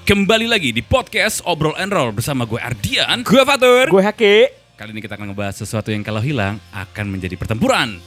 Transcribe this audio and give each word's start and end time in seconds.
Kembali 0.00 0.48
lagi 0.48 0.72
di 0.72 0.80
podcast 0.80 1.44
Obrol 1.44 1.76
and 1.76 1.92
Roll 1.92 2.16
bersama 2.16 2.48
gue 2.48 2.56
Ardian. 2.56 3.20
Gue 3.20 3.44
Fatur. 3.44 3.92
Gue 3.92 4.00
Haki. 4.00 4.48
Kali 4.72 4.96
ini 4.96 5.04
kita 5.04 5.20
akan 5.20 5.36
ngebahas 5.36 5.60
sesuatu 5.60 5.92
yang 5.92 6.00
kalau 6.00 6.24
hilang 6.24 6.56
akan 6.72 7.06
menjadi 7.12 7.36
pertempuran. 7.36 8.00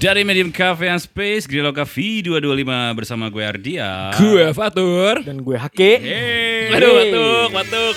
Dari 0.00 0.24
Medium 0.24 0.48
Cafe 0.48 0.88
and 0.88 0.96
Space, 0.96 1.44
Grillo 1.44 1.76
Cafe 1.76 2.24
225 2.24 2.96
bersama 2.96 3.28
gue 3.28 3.44
Ardian. 3.44 4.16
Gue 4.16 4.48
Fatur. 4.56 5.20
Dan 5.20 5.44
gue 5.44 5.60
Haki. 5.60 5.92
Hey. 6.00 6.72
Aduh, 6.72 6.92
batuk, 6.96 7.48
batuk. 7.52 7.94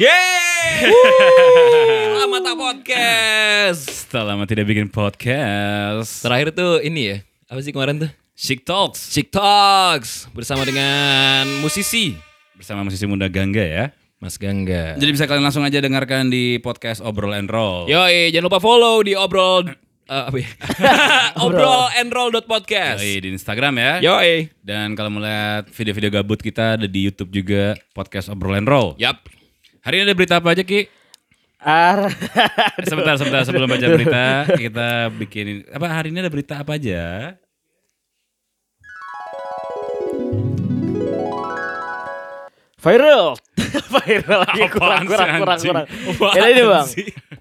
Yeay! 0.00 0.88
Lama 2.24 2.40
tak 2.40 2.56
podcast. 2.56 3.84
Setelah 3.84 4.32
lama 4.32 4.48
tidak 4.48 4.64
bikin 4.64 4.88
podcast. 4.88 6.24
Terakhir 6.24 6.56
tuh 6.56 6.80
ini 6.80 7.00
ya. 7.04 7.16
Apa 7.52 7.60
sih 7.60 7.76
kemarin 7.76 8.00
tuh? 8.00 8.10
Chic 8.32 8.64
Talks 8.64 9.12
Chick 9.12 9.28
Talks 9.28 10.24
bersama 10.32 10.64
dengan 10.64 11.44
musisi 11.60 12.16
bersama 12.56 12.80
musisi 12.80 13.04
muda 13.04 13.28
Gangga 13.28 13.60
ya. 13.60 13.84
Mas 14.18 14.34
Gangga. 14.34 14.98
Jadi 14.98 15.10
bisa 15.14 15.30
kalian 15.30 15.46
langsung 15.46 15.62
aja 15.62 15.78
dengarkan 15.78 16.26
di 16.26 16.58
podcast 16.58 16.98
Obrol 16.98 17.38
and 17.38 17.46
Roll. 17.46 17.86
Yoi, 17.86 18.34
jangan 18.34 18.50
lupa 18.50 18.58
follow 18.58 18.98
di 19.06 19.14
obrol 19.14 19.70
eh, 20.10 20.24
apa 20.26 20.36
ya? 20.42 20.50
obrol 21.46 21.86
and 21.94 22.10
roll 22.10 22.34
podcast. 22.42 22.98
Yoi, 22.98 23.22
di 23.22 23.28
Instagram 23.30 23.78
ya. 23.78 23.92
Yoi. 24.02 24.50
Dan 24.58 24.98
kalau 24.98 25.14
mau 25.14 25.22
lihat 25.22 25.70
video-video 25.70 26.10
gabut 26.10 26.42
kita 26.42 26.74
ada 26.74 26.90
di 26.90 27.06
YouTube 27.06 27.30
juga 27.30 27.78
podcast 27.94 28.26
Obrol 28.26 28.58
and 28.58 28.66
Roll. 28.66 28.98
Yap. 28.98 29.22
Hari 29.86 30.02
ini 30.02 30.10
ada 30.10 30.18
berita 30.18 30.42
apa 30.42 30.50
aja 30.50 30.66
Ki? 30.66 30.90
Ar. 31.62 32.10
Sebentar, 32.90 33.14
sebentar 33.22 33.42
sebelum 33.46 33.70
baca 33.70 33.86
berita 33.86 34.50
kita 34.58 35.14
bikin 35.14 35.62
apa 35.70 35.86
hari 35.94 36.10
ini 36.10 36.26
ada 36.26 36.30
berita 36.30 36.58
apa 36.58 36.74
aja? 36.74 37.38
Viral. 42.82 43.34
Viral 43.94 44.38
lagi 44.42 44.62
kurang 44.68 45.02
sih, 45.02 45.08
kurang 45.08 45.28
kurang 45.36 45.58
kurang. 45.58 45.86
Apaan 45.86 46.34
Ya 46.34 46.44
ini 46.46 46.62
bang. 46.62 46.86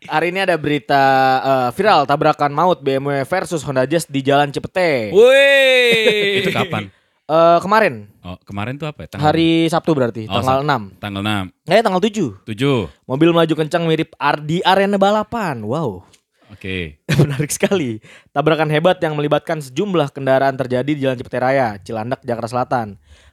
Hari 0.06 0.28
ini 0.30 0.40
ada 0.40 0.56
berita 0.56 1.04
eh, 1.40 1.70
viral 1.72 2.04
tabrakan 2.04 2.50
maut 2.50 2.80
BMW 2.80 3.24
versus 3.24 3.62
Honda 3.62 3.84
Jazz 3.84 4.06
di 4.06 4.20
Jalan 4.20 4.50
Cipete. 4.50 5.12
Woi. 5.12 6.42
Itu 6.42 6.52
kapan? 6.52 6.92
Eh, 7.24 7.60
kemarin 7.60 8.08
Oh, 8.22 8.36
kemarin 8.42 8.76
tuh 8.76 8.88
apa 8.88 9.04
ya? 9.04 9.08
Tanggal, 9.10 9.24
hari 9.26 9.68
Sabtu 9.68 9.92
berarti 9.92 10.28
Oh, 10.28 10.36
tanggal 10.38 10.60
Sab- 10.62 10.68
6. 10.92 11.00
tanggal 11.00 11.22
6. 11.22 11.48
Eh 11.66 11.80
tanggal 11.82 12.02
7. 12.02 12.44
7. 12.46 12.88
Mobil 13.06 13.30
melaju 13.32 13.54
kencang 13.58 13.84
mirip 13.84 14.16
ar- 14.18 14.40
di 14.40 14.60
arena 14.62 14.96
balapan. 14.96 15.60
Wow. 15.62 16.04
Oke. 16.48 17.04
Menarik 17.20 17.48
sekali. 17.50 18.00
Tabrakan 18.32 18.68
hebat 18.68 18.96
yang 18.98 19.12
melibatkan 19.14 19.60
sejumlah 19.60 20.12
kendaraan 20.12 20.56
terjadi 20.56 20.88
di 20.88 21.00
Jalan 21.00 21.16
Cipete 21.16 21.36
Raya, 21.38 21.76
Cilandak, 21.78 22.24
Jakarta 22.24 22.48
Selatan. 22.50 22.88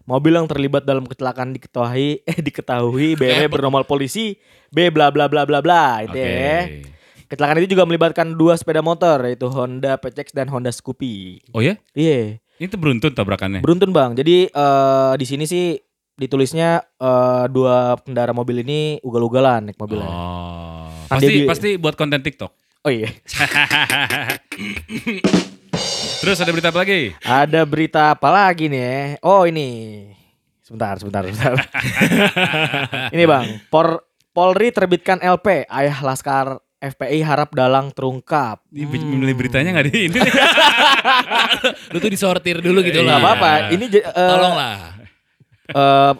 Mobil 0.05 0.31
yang 0.31 0.45
terlibat 0.45 0.83
dalam 0.83 1.03
kecelakaan 1.03 1.51
diketahui 1.51 2.21
eh 2.25 2.39
diketahui 2.39 3.15
BMW 3.15 3.45
bernomor 3.51 3.83
polisi 3.85 4.37
B 4.69 4.89
bla 4.89 5.09
bla 5.09 5.27
bla 5.27 5.43
bla 5.43 5.59
bla 5.59 6.03
itu 6.03 6.13
Oke. 6.13 6.21
ya. 6.21 6.61
Kecelakaan 7.25 7.57
itu 7.59 7.73
juga 7.73 7.83
melibatkan 7.85 8.31
dua 8.31 8.55
sepeda 8.55 8.79
motor 8.79 9.19
yaitu 9.25 9.49
Honda 9.49 9.97
PCX 9.97 10.31
dan 10.33 10.47
Honda 10.47 10.69
Scoopy. 10.69 11.41
Oh 11.51 11.59
ya? 11.59 11.75
Iya, 11.91 12.39
Itu 12.57 12.77
beruntun 12.77 13.11
tabrakannya. 13.11 13.59
beruntun 13.59 13.91
Bang. 13.91 14.13
Jadi 14.13 14.47
eh, 14.47 15.13
di 15.17 15.25
sini 15.25 15.43
sih 15.45 15.75
ditulisnya 16.15 16.79
eh, 16.95 17.45
dua 17.49 17.97
pengendara 17.97 18.31
mobil 18.31 18.61
ini 18.61 19.01
ugal-ugalan 19.01 19.67
naik 19.67 19.77
mobilnya. 19.77 20.07
Oh. 20.07 20.87
Kan 21.07 21.19
Pasti 21.19 21.33
dia- 21.35 21.49
pasti 21.49 21.69
buat 21.75 21.95
konten 21.95 22.21
TikTok. 22.21 22.51
Oh 22.85 22.93
iya. 22.93 23.09
Terus 26.25 26.41
ada 26.41 26.57
berita 26.57 26.73
apa 26.73 26.81
lagi? 26.81 27.01
Ada 27.21 27.61
berita 27.69 28.03
apa 28.17 28.29
lagi 28.33 28.73
nih? 28.73 28.81
ya? 28.81 29.21
Oh 29.21 29.45
ini. 29.45 29.69
Sebentar, 30.65 30.97
sebentar, 30.97 31.21
sebentar. 31.29 31.53
ini 33.15 33.29
bang, 33.29 33.61
Por 33.69 34.09
Polri 34.33 34.73
terbitkan 34.73 35.21
LP, 35.21 35.69
Ayah 35.69 36.01
Laskar 36.01 36.65
FPI 36.81 37.21
harap 37.21 37.53
dalang 37.53 37.93
terungkap. 37.93 38.65
Ini 38.73 38.89
milih 38.89 39.37
beritanya 39.37 39.77
nggak 39.77 39.87
di 39.93 40.09
ini? 40.09 40.19
Lu 41.93 42.01
tuh 42.01 42.09
disortir 42.09 42.65
dulu 42.65 42.81
gitu 42.81 43.05
lah. 43.05 43.21
Gak 43.21 43.21
apa-apa. 43.21 43.53
Ini 43.77 43.85
eh, 43.93 44.03
Tolonglah. 44.09 44.77
eh, 45.77 46.13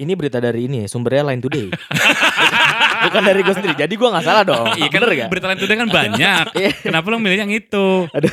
ini 0.00 0.12
berita 0.16 0.40
dari 0.40 0.72
ini, 0.72 0.82
ya, 0.82 0.86
sumbernya 0.88 1.28
Line 1.28 1.44
Today. 1.44 1.68
Bukan 3.04 3.22
dari 3.22 3.40
gue 3.40 3.54
sendiri. 3.54 3.74
Jadi 3.74 3.94
gue 3.94 4.08
nggak 4.08 4.24
salah 4.24 4.42
dong. 4.42 4.66
Iya 4.74 4.88
kan 4.88 5.00
gak? 5.04 5.28
berita 5.28 5.46
lain 5.46 5.58
today 5.58 5.76
kan 5.76 5.88
banyak. 5.88 6.44
Iya. 6.60 6.70
Kenapa 6.80 7.06
lo 7.08 7.18
milih 7.18 7.38
yang 7.38 7.50
itu? 7.50 7.86
Aduh. 8.08 8.32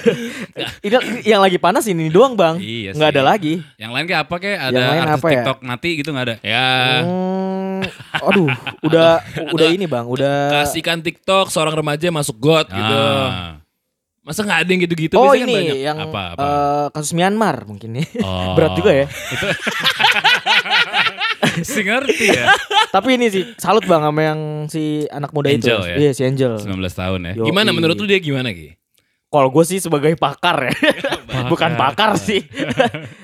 ini 0.81 0.95
yang 1.23 1.41
lagi 1.41 1.57
panas 1.57 1.85
ini 1.85 2.07
doang 2.07 2.33
bang. 2.33 2.57
Iya 2.57 2.93
sih. 2.93 3.01
ada 3.01 3.21
lagi. 3.21 3.59
Yang 3.75 3.91
lain 3.91 4.05
kayak 4.05 4.21
apa 4.23 4.35
kayak 4.37 4.59
ada 4.61 4.73
Yang 4.73 4.87
lain 4.87 5.01
artis 5.01 5.21
ya? 5.21 5.29
TikTok 5.33 5.57
mati 5.61 5.89
gitu 5.97 6.09
nggak 6.11 6.25
ada? 6.25 6.35
Ya. 6.41 6.69
Hmm, 7.01 7.81
aduh, 8.21 8.49
udah 8.87 9.09
udah 9.51 9.67
ini 9.67 9.85
bang, 9.85 10.05
udah. 10.05 10.63
Kasihkan 10.63 11.01
TikTok 11.01 11.49
seorang 11.49 11.73
remaja 11.73 12.07
masuk 12.09 12.37
got 12.37 12.67
gitu. 12.67 12.97
Ah. 12.97 13.57
Masa 14.21 14.45
nggak 14.45 14.59
ada 14.61 14.69
yang 14.69 14.81
gitu-gitu? 14.85 15.15
Oh 15.17 15.25
Biasanya 15.27 15.41
kan 15.41 15.49
ini 15.49 15.55
banyak. 15.57 15.77
yang 15.81 15.97
Apa, 15.97 16.21
apa? 16.37 16.43
eh, 16.45 16.85
kasus 16.93 17.11
Myanmar 17.11 17.65
mungkin 17.65 17.89
nih. 17.97 18.05
Oh. 18.21 18.53
Berat 18.53 18.77
juga 18.77 18.91
ya. 18.93 19.07
Si 21.67 21.81
ngerti 21.81 22.27
ya. 22.31 22.53
Tapi 22.89 23.17
ini 23.17 23.27
sih 23.27 23.43
salut 23.57 23.83
bang 23.83 24.01
sama 24.01 24.21
yang 24.21 24.39
si 24.67 25.05
anak 25.09 25.31
muda 25.31 25.49
itu. 25.49 25.67
Angel 25.67 25.81
ya? 25.85 25.95
Iya 25.97 26.11
si 26.13 26.21
Angel. 26.23 26.53
19 26.59 26.71
tahun 26.91 27.19
ya. 27.27 27.33
Yo. 27.37 27.45
Gimana 27.49 27.71
menurut 27.71 27.97
lu 27.97 28.05
dia 28.05 28.21
gimana 28.21 28.53
Ki? 28.53 28.77
Kalau 29.31 29.47
gue 29.47 29.63
sih 29.63 29.79
sebagai 29.79 30.11
pakar 30.19 30.69
ya. 30.69 30.73
Bukan 31.47 31.79
pakar 31.79 32.19
sih. 32.19 32.43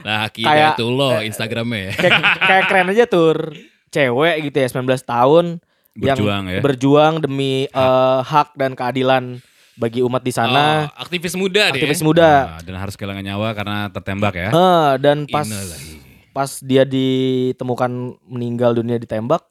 Nah, 0.07 0.31
Kayak- 0.31 0.79
itu 0.79 0.87
lo 0.87 1.19
Instagramnya 1.19 1.91
ya. 1.91 1.93
kayak, 1.99 2.21
kayak 2.39 2.63
keren 2.71 2.87
aja 2.95 3.03
tur. 3.11 3.51
Cewek 3.91 4.47
gitu 4.47 4.57
ya 4.63 4.67
19 4.71 4.87
tahun. 5.03 5.45
Berjuang 5.91 6.43
yang 6.47 6.55
ya. 6.55 6.61
Berjuang 6.63 7.13
demi 7.19 7.67
eh, 7.67 8.19
hak 8.23 8.55
dan 8.55 8.71
keadilan 8.71 9.43
bagi 9.75 9.99
umat 9.99 10.23
di 10.23 10.31
sana. 10.31 10.87
Oh, 10.87 11.03
aktivis 11.03 11.35
muda 11.35 11.75
aktivis 11.75 11.99
muda. 11.99 12.55
Nah, 12.55 12.59
dan 12.63 12.75
harus 12.79 12.95
kehilangan 12.95 13.21
nyawa 13.21 13.51
karena 13.51 13.77
tertembak 13.91 14.33
ya. 14.33 14.49
Eh, 14.49 14.91
dan 15.03 15.27
pas 15.27 15.43
Innalillahi. 15.43 16.06
Pas 16.37 16.61
dia 16.61 16.85
ditemukan 16.85 17.89
meninggal 18.29 18.77
dunia 18.77 19.01
ditembak 19.01 19.41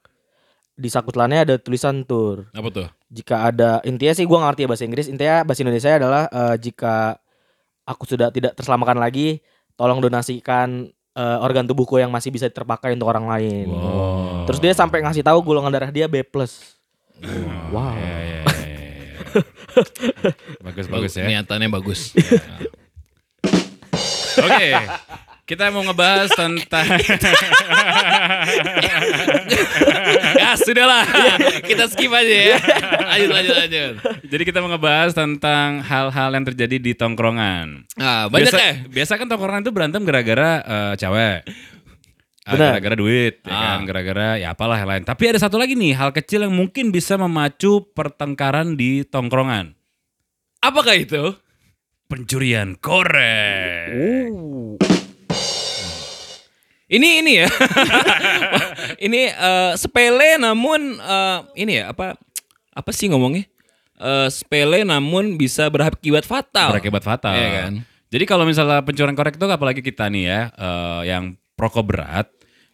di 0.71 0.87
sakutelannya 0.87 1.43
ada 1.43 1.55
tulisan 1.59 2.07
tur 2.07 2.47
Apa 2.55 2.71
tuh? 2.71 2.87
jika 3.11 3.43
ada 3.43 3.83
intinya 3.83 4.13
sih 4.13 4.23
gua 4.23 4.39
nggak 4.39 4.49
ngerti 4.55 4.61
ya 4.63 4.69
bahasa 4.71 4.83
Inggris 4.85 5.07
intinya 5.07 5.35
bahasa 5.43 5.61
Indonesia 5.61 5.91
adalah 5.91 6.23
eh, 6.31 6.55
jika 6.57 7.19
aku 7.83 8.03
sudah 8.05 8.31
tidak 8.31 8.55
terselamatkan 8.55 8.95
lagi 8.95 9.43
tolong 9.75 9.99
donasikan 9.99 10.87
eh, 11.11 11.37
organ 11.43 11.67
tubuhku 11.67 11.99
yang 11.99 12.07
masih 12.07 12.31
bisa 12.31 12.47
terpakai 12.47 12.95
untuk 12.95 13.11
orang 13.11 13.27
lain 13.27 13.67
Wow. 13.67 14.47
terus 14.47 14.63
dia 14.63 14.71
sampai 14.71 15.03
ngasih 15.03 15.27
tahu 15.27 15.43
golongan 15.43 15.75
darah 15.75 15.91
dia 15.91 16.07
B 16.07 16.23
plus 16.23 16.79
wow 17.67 17.91
Ya, 17.99 17.99
ya, 17.99 18.19
ya, 18.23 18.39
ya, 18.39 18.39
ya. 18.39 19.41
bagus 20.65 20.85
bagus 20.87 21.11
ya. 21.13 21.25
Niatannya 21.27 21.67
bagus. 21.67 22.15
Oke. 24.37 24.69
Kita 25.47 25.71
mau 25.71 25.79
ngebahas 25.79 26.27
tentang 26.35 26.83
ya 30.43 30.59
sudahlah. 30.59 31.07
Kita 31.63 31.87
skip 31.87 32.11
aja 32.11 32.35
ya. 32.51 32.57
Lanjut 33.15 33.31
lanjut 33.31 33.55
lanjut. 33.55 33.93
Jadi 34.27 34.43
kita 34.43 34.59
mau 34.59 34.67
ngebahas 34.75 35.15
tentang 35.15 35.79
hal-hal 35.87 36.29
yang 36.35 36.43
terjadi 36.43 36.75
di 36.83 36.91
tongkrongan. 36.91 37.87
Ah, 37.95 38.27
banyak 38.27 38.51
biasa, 38.51 38.59
ya? 38.59 38.73
Biasa 38.91 39.11
kan 39.15 39.31
tongkrongan 39.31 39.63
itu 39.63 39.71
berantem 39.71 40.03
gara-gara 40.03 40.51
eh, 40.67 40.93
cewek. 40.99 41.39
Ah. 42.43 42.51
Gara-gara 42.51 42.95
duit, 42.99 43.39
ya 43.43 43.51
Ah. 43.51 43.59
kan? 43.79 43.79
gara-gara 43.87 44.27
ya 44.35 44.51
apalah 44.51 44.75
yang 44.75 44.89
lain. 44.91 45.03
Tapi 45.07 45.31
ada 45.31 45.39
satu 45.39 45.55
lagi 45.55 45.79
nih 45.79 45.95
hal 45.95 46.11
kecil 46.11 46.43
yang 46.43 46.51
mungkin 46.51 46.91
bisa 46.91 47.15
memacu 47.15 47.87
pertengkaran 47.95 48.75
di 48.75 49.07
tongkrongan. 49.07 49.79
Apakah 50.59 50.91
itu? 50.99 51.39
Pencurian 52.11 52.75
korek. 52.75 53.95
Uh. 53.95 54.86
Ini 56.87 57.19
ini 57.19 57.31
ya. 57.43 57.47
ini 59.05 59.27
eh, 59.27 59.71
sepele 59.75 60.39
namun 60.39 60.95
eh, 60.95 61.39
ini 61.59 61.83
ya 61.83 61.91
apa 61.91 62.15
apa 62.71 62.89
sih 62.95 63.11
ngomongnya? 63.11 63.43
Eh, 63.97 64.27
sepele 64.31 64.87
namun 64.87 65.35
bisa 65.35 65.67
berakibat 65.67 66.23
fatal. 66.23 66.71
Berakibat 66.71 67.03
fatal. 67.03 67.35
Iya 67.35 67.49
kan? 67.59 67.73
Jadi 68.07 68.23
kalau 68.23 68.47
misalnya 68.47 68.79
pencurian 68.87 69.19
korek 69.19 69.35
itu 69.35 69.45
apalagi 69.45 69.83
kita 69.83 70.07
nih 70.07 70.23
ya, 70.31 70.39
eh, 70.55 71.01
yang 71.11 71.35
perokok 71.59 71.83
berat, 71.83 72.27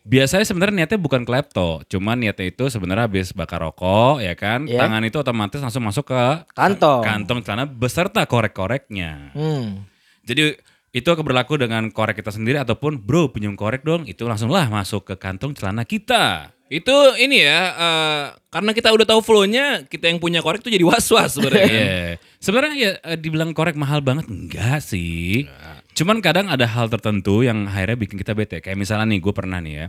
Biasanya 0.04 0.44
sebenarnya 0.44 0.84
niatnya 0.84 1.00
bukan 1.00 1.24
klepto, 1.24 1.80
cuman 1.88 2.20
niatnya 2.20 2.52
itu 2.52 2.68
sebenarnya 2.68 3.08
habis 3.08 3.32
bakar 3.32 3.64
rokok 3.64 4.20
ya 4.20 4.36
kan, 4.36 4.68
Iya. 4.68 4.84
tangan 4.84 5.00
itu 5.08 5.16
otomatis 5.16 5.64
langsung 5.64 5.80
masuk 5.80 6.12
ke 6.12 6.44
Kantong. 6.52 7.08
kantong 7.08 7.40
celana 7.40 7.64
beserta 7.64 8.28
korek-koreknya. 8.28 9.32
Hmm. 9.32 9.88
Jadi 10.28 10.60
itu 10.94 11.10
berlaku 11.26 11.58
dengan 11.58 11.90
korek 11.90 12.22
kita 12.22 12.30
sendiri 12.30 12.62
ataupun 12.62 13.02
bro 13.02 13.34
pinjam 13.34 13.58
korek 13.58 13.82
dong, 13.82 14.06
itu 14.06 14.30
langsung 14.30 14.54
lah 14.54 14.70
masuk 14.70 15.10
ke 15.10 15.16
kantong 15.18 15.58
celana 15.58 15.84
kita. 15.84 16.54
Itu 16.70 16.94
ini 17.18 17.42
ya, 17.42 17.62
eh, 17.74 18.24
karena 18.50 18.72
kita 18.74 18.90
udah 18.94 19.06
tahu 19.06 19.22
flow-nya, 19.26 19.90
kita 19.90 20.10
yang 20.10 20.18
punya 20.18 20.42
korek 20.42 20.62
tuh 20.62 20.74
jadi 20.74 20.82
was-was 20.86 21.38
sebenarnya. 21.38 21.70
Iya. 21.70 22.22
Sebenarnya 22.42 22.76
ya 22.78 22.92
eh, 23.14 23.18
dibilang 23.18 23.54
korek 23.58 23.74
mahal 23.74 24.06
banget 24.06 24.30
enggak 24.30 24.82
sih. 24.82 25.50
Cuman 25.94 26.22
kadang 26.22 26.50
ada 26.50 26.66
hal 26.66 26.90
tertentu 26.90 27.46
yang 27.46 27.70
akhirnya 27.70 27.98
bikin 27.98 28.18
kita 28.18 28.34
bete. 28.34 28.58
Kayak 28.62 28.78
misalnya 28.82 29.06
nih 29.14 29.22
gue 29.22 29.34
pernah 29.34 29.62
nih 29.62 29.74
ya 29.74 29.86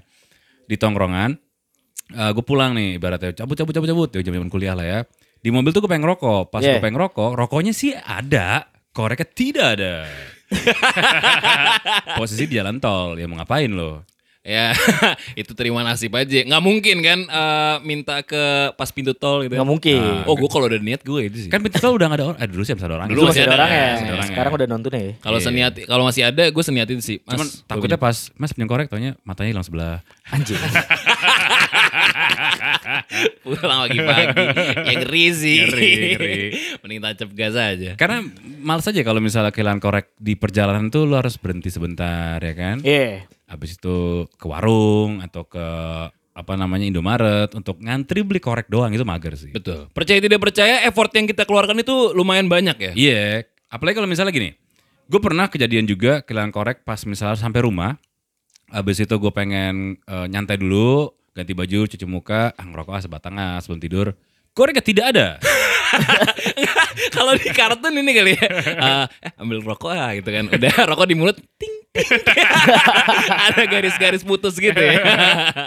di 0.64 0.76
tongkrongan 0.80 1.36
gue 2.12 2.44
pulang 2.44 2.76
nih 2.76 3.00
ibaratnya 3.00 3.32
cabut 3.32 3.56
cabut 3.56 3.72
cabut 3.72 3.88
cabut 3.88 4.10
ya 4.12 4.20
jam-jam 4.20 4.52
kuliah 4.52 4.76
lah 4.76 4.84
ya. 4.84 5.00
Di 5.40 5.48
mobil 5.48 5.72
tuh 5.72 5.80
gue 5.84 5.88
pengen 5.88 6.04
rokok. 6.04 6.52
Pas 6.52 6.60
Yeah. 6.60 6.76
gue 6.76 6.84
pengen 6.84 7.00
rokok, 7.00 7.32
rokoknya 7.32 7.72
sih 7.72 7.96
ada, 7.96 8.68
koreknya 8.92 9.28
tidak 9.32 9.68
ada. 9.80 10.04
Posisi 12.18 12.44
di 12.48 12.54
jalan 12.58 12.78
tol, 12.78 13.18
ya 13.18 13.26
mau 13.28 13.38
ngapain 13.40 13.70
lo? 13.70 14.04
Ya, 14.44 14.76
itu 15.40 15.56
terima 15.56 15.80
nasib 15.80 16.12
aja. 16.12 16.44
Nggak 16.44 16.60
mungkin 16.60 16.96
kan 17.00 17.18
eh, 17.24 17.76
minta 17.80 18.20
ke 18.20 18.76
pas 18.76 18.92
pintu 18.92 19.16
tol 19.16 19.40
gitu. 19.40 19.56
Nggak 19.56 19.64
mungkin. 19.72 20.28
Oh, 20.28 20.36
gue 20.36 20.50
kalau 20.52 20.68
udah 20.68 20.76
niat 20.84 21.00
gue 21.00 21.20
itu 21.32 21.48
sih. 21.48 21.50
Kan 21.50 21.64
pintu 21.64 21.80
tol 21.80 21.96
udah 21.96 22.12
gak 22.12 22.20
ada 22.20 22.24
orang. 22.28 22.38
Eh, 22.44 22.48
dulu 22.52 22.60
sih 22.60 22.76
masih 22.76 22.84
ada 22.92 22.96
orang. 23.00 23.08
Dulu 23.08 23.20
masih 23.32 23.42
ada, 23.48 23.56
orang 23.56 23.70
ya. 23.72 23.80
masih 23.80 24.04
ada 24.04 24.12
orang 24.12 24.28
ya. 24.28 24.32
Sekarang 24.36 24.52
udah 24.52 24.68
nonton 24.68 24.90
ya. 24.92 25.04
Kalau 25.24 25.38
seniat, 25.40 25.72
kalau 25.88 26.04
masih 26.04 26.22
ada, 26.28 26.44
gue 26.52 26.62
seniat 26.62 26.88
itu 26.92 27.00
sih. 27.00 27.18
Mas, 27.24 27.32
Cuman 27.32 27.48
takutnya 27.64 27.96
pas 27.96 28.16
Mas 28.36 28.52
pinjam 28.52 28.68
korek 28.68 28.92
taunya 28.92 29.16
matanya 29.24 29.56
hilang 29.56 29.64
sebelah. 29.64 30.04
Anjing. 30.28 30.60
pulang 33.44 33.78
pagi-pagi. 33.88 34.44
ya 34.88 34.92
ngeri 35.00 35.26
sih. 35.34 35.58
Ngeri, 35.66 35.90
ngeri. 36.14 36.38
Mending 36.82 37.00
tancap 37.00 37.30
gas 37.32 37.54
aja. 37.56 37.90
Karena 37.96 38.18
males 38.60 38.86
aja 38.88 39.00
kalau 39.04 39.20
misalnya 39.20 39.52
kehilangan 39.52 39.80
korek 39.80 40.06
di 40.16 40.34
perjalanan 40.36 40.88
tuh 40.88 41.04
lo 41.04 41.20
harus 41.20 41.36
berhenti 41.36 41.68
sebentar 41.68 42.38
ya 42.40 42.54
kan. 42.56 42.76
Iya. 42.80 43.28
Habis 43.48 43.76
itu 43.76 44.28
ke 44.34 44.46
warung 44.48 45.20
atau 45.20 45.44
ke 45.44 45.66
apa 46.34 46.52
namanya 46.58 46.82
Indomaret 46.90 47.54
untuk 47.54 47.78
ngantri 47.78 48.26
beli 48.26 48.42
korek 48.42 48.66
doang 48.66 48.90
itu 48.90 49.06
mager 49.06 49.38
sih. 49.38 49.54
Betul. 49.54 49.86
Percaya 49.94 50.18
tidak 50.18 50.42
percaya, 50.42 50.82
effort 50.82 51.14
yang 51.14 51.30
kita 51.30 51.46
keluarkan 51.46 51.78
itu 51.78 52.10
lumayan 52.10 52.50
banyak 52.50 52.74
ya. 52.74 52.92
Iya, 52.92 53.46
apalagi 53.70 54.02
kalau 54.02 54.10
misalnya 54.10 54.34
gini. 54.34 54.50
Gue 55.04 55.20
pernah 55.20 55.46
kejadian 55.52 55.84
juga 55.84 56.24
kehilangan 56.24 56.50
korek 56.50 56.78
pas 56.82 56.98
misalnya 57.06 57.38
sampai 57.38 57.62
rumah. 57.62 58.00
Habis 58.72 59.04
itu 59.06 59.14
gue 59.14 59.30
pengen 59.30 60.00
eh, 60.08 60.26
nyantai 60.26 60.58
dulu, 60.58 61.12
ganti 61.34 61.52
baju, 61.52 61.80
cuci 61.90 62.06
muka, 62.06 62.54
ah, 62.54 62.64
ngerokok 62.64 62.94
ah 62.94 63.02
sebatang 63.02 63.34
ah 63.36 63.58
sebelum 63.58 63.82
tidur. 63.82 64.06
Koreknya 64.54 64.86
tidak 64.86 65.06
ada. 65.10 65.26
Kalau 67.14 67.34
di 67.34 67.50
kartun 67.50 67.90
ini 67.90 68.10
kali 68.14 68.32
ya. 68.38 68.46
eh, 68.86 69.04
ambil 69.42 69.66
rokok 69.66 69.90
ah 69.90 70.14
gitu 70.14 70.30
kan. 70.30 70.46
Udah 70.46 70.74
rokok 70.94 71.06
di 71.10 71.18
mulut. 71.18 71.34
Ting. 71.58 71.74
ting. 71.90 72.14
Ada 73.50 73.66
garis-garis 73.66 74.22
putus 74.22 74.54
gitu 74.62 74.78
ya. 74.78 74.98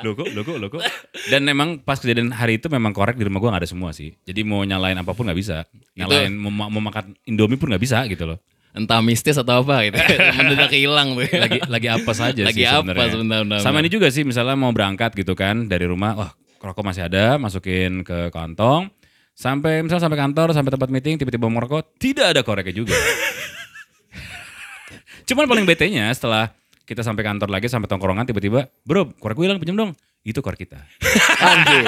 Kok, 0.04 0.28
loh 0.32 0.70
kok. 0.72 0.84
Dan 1.28 1.44
memang 1.44 1.84
pas 1.84 2.00
kejadian 2.00 2.32
hari 2.32 2.64
itu 2.64 2.72
memang 2.72 2.96
korek 2.96 3.20
di 3.20 3.28
rumah 3.28 3.44
gue 3.44 3.52
gak 3.52 3.62
ada 3.64 3.70
semua 3.70 3.92
sih. 3.92 4.16
Jadi 4.24 4.48
mau 4.48 4.64
nyalain 4.64 4.96
apa 4.96 5.12
pun 5.12 5.28
gak 5.28 5.40
bisa. 5.40 5.68
Nyalain 5.96 6.32
mau, 6.32 6.52
ma- 6.52 6.72
mau 6.72 6.80
makan 6.84 7.12
Indomie 7.28 7.60
pun 7.60 7.68
gak 7.72 7.84
bisa 7.84 8.08
gitu 8.08 8.24
loh. 8.24 8.40
Entah 8.78 9.02
mistis 9.02 9.34
atau 9.34 9.66
apa 9.66 9.90
gitu. 9.90 9.98
Mendadak 10.38 10.70
hilang 10.70 11.18
tuh. 11.18 11.26
Lagi 11.26 11.60
lagi 11.66 11.88
apa 11.90 12.12
saja 12.14 12.46
Lagi 12.46 12.62
sih 12.62 12.70
apa 12.70 12.86
sebenarnya. 12.86 13.10
sebenarnya. 13.18 13.60
Sama 13.66 13.82
ini 13.82 13.90
juga 13.90 14.14
sih 14.14 14.22
misalnya 14.22 14.54
mau 14.54 14.70
berangkat 14.70 15.18
gitu 15.18 15.34
kan 15.34 15.66
dari 15.66 15.90
rumah, 15.90 16.14
wah 16.14 16.32
rokok 16.62 16.86
masih 16.86 17.10
ada, 17.10 17.42
masukin 17.42 18.06
ke 18.06 18.30
kantong. 18.30 18.94
Sampai 19.38 19.86
misal 19.86 20.02
sampai 20.02 20.18
kantor, 20.18 20.54
sampai 20.54 20.74
tempat 20.74 20.90
meeting, 20.90 21.18
tiba-tiba 21.18 21.46
mau 21.50 21.62
rokok, 21.62 21.98
tidak 22.02 22.34
ada 22.34 22.42
koreknya 22.42 22.74
juga. 22.74 22.98
Cuman 25.30 25.46
paling 25.46 25.66
bete-nya 25.68 26.10
setelah 26.14 26.54
kita 26.88 27.04
sampai 27.04 27.22
kantor 27.22 27.52
lagi 27.52 27.68
sampai 27.68 27.92
tongkrongan 27.92 28.26
tiba-tiba, 28.26 28.72
bro 28.88 29.12
korek 29.20 29.36
gue 29.36 29.46
hilang 29.46 29.60
pinjam 29.60 29.76
dong. 29.76 29.92
Itu 30.24 30.40
korek 30.40 30.68
kita. 30.68 30.80
Anjing. 31.52 31.86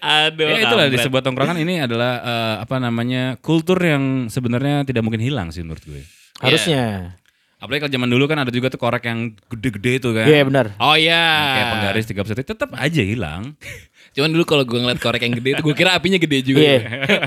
Aduh. 0.00 0.48
ya 0.48 0.58
itulah 0.64 0.86
di 0.88 0.98
sebuah 0.98 1.22
tongkrongan 1.22 1.58
ini 1.60 1.84
adalah 1.84 2.12
eh, 2.22 2.56
apa 2.64 2.76
namanya 2.80 3.36
kultur 3.38 3.78
yang 3.78 4.26
sebenarnya 4.32 4.82
tidak 4.88 5.04
mungkin 5.04 5.20
hilang 5.20 5.52
sih 5.52 5.60
menurut 5.60 5.84
gue. 5.84 6.02
Harusnya. 6.40 7.16
Apalagi 7.58 7.82
kalau 7.82 7.92
zaman 7.98 8.08
dulu 8.14 8.24
kan 8.30 8.38
ada 8.38 8.54
juga 8.54 8.70
tuh 8.70 8.78
korek 8.78 9.02
yang 9.10 9.34
gede-gede 9.50 9.92
itu 9.98 10.08
kan. 10.14 10.26
Iya 10.30 10.42
benar. 10.46 10.66
Oh 10.78 10.94
iya. 10.94 11.24
Kayak 11.58 11.66
penggaris 11.74 12.06
30 12.06 12.30
cm 12.30 12.46
tetap 12.54 12.70
aja 12.78 13.02
hilang. 13.02 13.42
Cuman 14.14 14.30
dulu 14.30 14.44
kalau 14.46 14.62
gue 14.62 14.78
ngeliat 14.78 15.02
korek 15.02 15.26
yang 15.26 15.34
gede 15.34 15.58
itu 15.58 15.62
gue 15.66 15.74
kira 15.74 15.98
apinya 15.98 16.22
gede 16.22 16.38
juga. 16.46 16.62
Iya, 16.62 16.74
ya. 16.78 16.80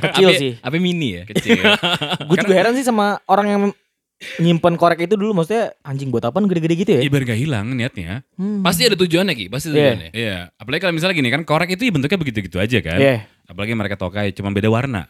kecil 0.07 0.27
Api- 0.31 0.39
sih. 0.39 0.51
Api 0.63 0.77
mini 0.79 1.09
ya. 1.19 1.23
Kecil. 1.27 1.59
Gue 2.31 2.37
juga 2.39 2.55
heran 2.55 2.73
sih 2.79 2.87
sama 2.87 3.19
orang 3.27 3.47
yang 3.51 3.61
nyimpen 4.37 4.77
korek 4.77 5.01
itu 5.03 5.17
dulu 5.17 5.33
maksudnya 5.33 5.73
anjing 5.81 6.13
buat 6.13 6.21
apaan 6.21 6.45
gede-gede 6.45 6.75
gitu 6.77 6.91
ya? 6.97 7.01
Iya 7.01 7.09
biar 7.09 7.23
gak 7.25 7.39
hilang 7.41 7.67
niatnya. 7.73 8.21
Hmm. 8.37 8.61
Pasti 8.61 8.85
ada 8.85 8.93
tujuannya 8.93 9.33
Ki, 9.33 9.45
pasti 9.49 9.69
Iya. 9.69 9.75
tujuannya. 9.75 10.09
Iya. 10.13 10.37
Apalagi 10.55 10.81
kalau 10.81 10.93
misalnya 10.93 11.15
gini 11.17 11.29
kan 11.33 11.41
korek 11.41 11.69
itu 11.73 11.89
bentuknya 11.89 12.19
begitu-gitu 12.21 12.57
aja 12.61 12.77
kan. 12.79 12.99
Iya. 13.01 13.17
Apalagi 13.49 13.73
mereka 13.73 13.95
tokai 13.97 14.29
cuma 14.31 14.53
beda 14.53 14.69
warna. 14.69 15.09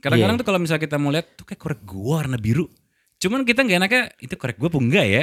Kadang-kadang 0.00 0.36
tuh 0.36 0.46
kalau 0.46 0.60
misalnya 0.60 0.82
kita 0.82 0.96
mau 0.96 1.12
lihat 1.12 1.26
tuh 1.34 1.44
kayak 1.44 1.60
korek 1.60 1.80
gua 1.84 2.24
warna 2.24 2.36
biru. 2.36 2.68
Cuman 3.16 3.48
kita 3.48 3.64
nggak 3.64 3.78
enaknya 3.80 4.02
itu 4.20 4.34
korek 4.36 4.56
gua 4.56 4.68
apa 4.68 4.78
enggak 4.78 5.06
ya? 5.08 5.22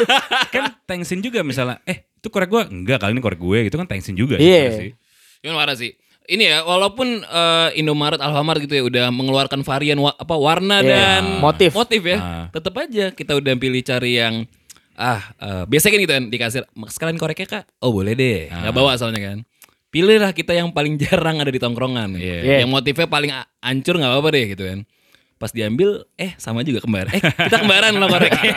kan 0.54 0.64
thanksin 0.84 1.22
juga 1.22 1.42
misalnya 1.42 1.78
eh 1.86 2.10
itu 2.14 2.28
korek 2.28 2.50
gua 2.50 2.66
enggak 2.66 2.98
kali 2.98 3.14
ini 3.14 3.22
korek 3.22 3.38
gue 3.38 3.58
gitu 3.70 3.78
kan 3.78 3.86
thanksin 3.86 4.18
juga 4.18 4.38
Iya. 4.38 4.74
sebenarnya 4.74 4.78
sih. 4.78 4.90
Cuman 5.42 5.54
parah 5.56 5.76
sih. 5.78 5.90
Ini 6.28 6.44
ya, 6.44 6.58
walaupun 6.60 7.08
eh, 7.20 7.68
Indomaret, 7.74 8.20
Alfamart 8.20 8.60
gitu 8.60 8.74
ya 8.74 8.84
udah 8.84 9.06
mengeluarkan 9.08 9.64
varian 9.64 9.96
wa- 9.96 10.12
apa 10.12 10.36
warna 10.36 10.78
Iya, 10.78 10.88
dan 10.90 11.22
motif. 11.40 11.72
motif 11.72 12.04
ya, 12.04 12.18
Ah. 12.18 12.46
tetap 12.48 12.76
aja 12.76 13.08
kita 13.10 13.32
udah 13.32 13.56
pilih 13.56 13.80
cari 13.80 14.12
yang 14.14 14.44
ah 14.92 15.24
eh, 15.34 15.64
biasanya 15.64 15.92
kan 15.94 16.00
gitu 16.02 16.12
kan 16.12 16.24
di 16.26 16.36
kasir 16.36 16.62
"Mas, 16.74 16.92
sekalian 16.92 17.16
koreknya 17.16 17.48
kak, 17.48 17.64
oh 17.80 17.88
boleh 17.90 18.12
deh, 18.12 18.46
nggak 18.46 18.60
Ah. 18.66 18.76
bawa 18.76 18.92
soalnya 18.94 19.24
kan. 19.24 19.38
Pilihlah 19.88 20.30
kita 20.30 20.52
yang 20.52 20.68
paling 20.68 21.00
jarang 21.02 21.40
ada 21.40 21.48
di 21.48 21.56
tongkrongan, 21.56 22.14
Iya. 22.14 22.44
Iya. 22.44 22.56
yang 22.60 22.68
motifnya 22.68 23.08
paling 23.08 23.32
a- 23.32 23.48
hancur 23.58 23.96
nggak 23.96 24.12
apa-apa 24.12 24.28
deh 24.30 24.44
gitu 24.52 24.64
kan. 24.64 24.78
Pas 25.38 25.48
diambil, 25.48 25.88
eh 26.14 26.36
sama 26.36 26.60
juga 26.60 26.82
kembar. 26.82 27.08
Eh 27.08 27.24
kita 27.24 27.56
kembaran 27.58 27.94
loh 27.94 28.04
koreknya. 28.06 28.52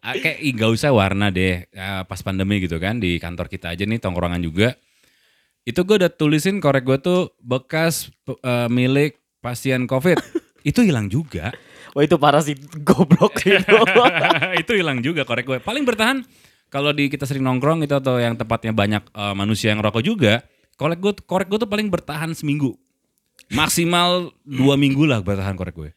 Ah, 0.00 0.12
kayak 0.12 0.36
ih, 0.38 0.52
nggak 0.52 0.68
usah 0.70 0.90
warna 0.90 1.30
deh 1.30 1.64
pas 2.04 2.20
pandemi 2.20 2.60
gitu 2.60 2.76
kan 2.76 2.98
di 2.98 3.16
kantor 3.16 3.48
kita 3.48 3.72
aja 3.72 3.82
nih 3.82 3.96
tongkrongan 3.96 4.36
juga 4.38 4.76
itu 5.64 5.80
gue 5.80 5.96
udah 6.00 6.12
tulisin 6.12 6.60
korek 6.60 6.84
gue 6.84 6.98
tuh 7.00 7.20
bekas 7.40 8.12
eh, 8.28 8.68
milik 8.68 9.20
pasien 9.40 9.88
covid. 9.88 10.20
Itu 10.64 10.80
hilang 10.80 11.12
juga. 11.12 11.52
Wah 11.92 12.08
itu 12.08 12.16
parah 12.16 12.40
sih 12.40 12.56
goblok 12.80 13.36
itu. 13.44 13.76
itu 14.56 14.72
hilang 14.72 15.04
juga 15.04 15.22
korek 15.28 15.44
gue 15.46 15.58
paling 15.60 15.84
bertahan 15.84 16.24
kalau 16.72 16.90
di 16.90 17.06
kita 17.06 17.22
sering 17.22 17.44
nongkrong 17.44 17.84
itu 17.84 17.92
atau 17.92 18.16
yang 18.16 18.34
tempatnya 18.34 18.72
banyak 18.72 19.04
eh, 19.12 19.34
manusia 19.36 19.70
yang 19.70 19.84
rokok 19.84 20.00
juga 20.02 20.40
korek 20.80 20.98
gue 21.04 21.12
korek 21.22 21.52
gue 21.52 21.58
tuh 21.60 21.68
paling 21.68 21.92
bertahan 21.92 22.32
seminggu. 22.32 22.74
Maksimal 23.52 24.32
dua 24.42 24.80
minggu 24.80 25.04
lah 25.04 25.20
bertahan 25.20 25.52
korek 25.54 25.76
gue 25.76 25.90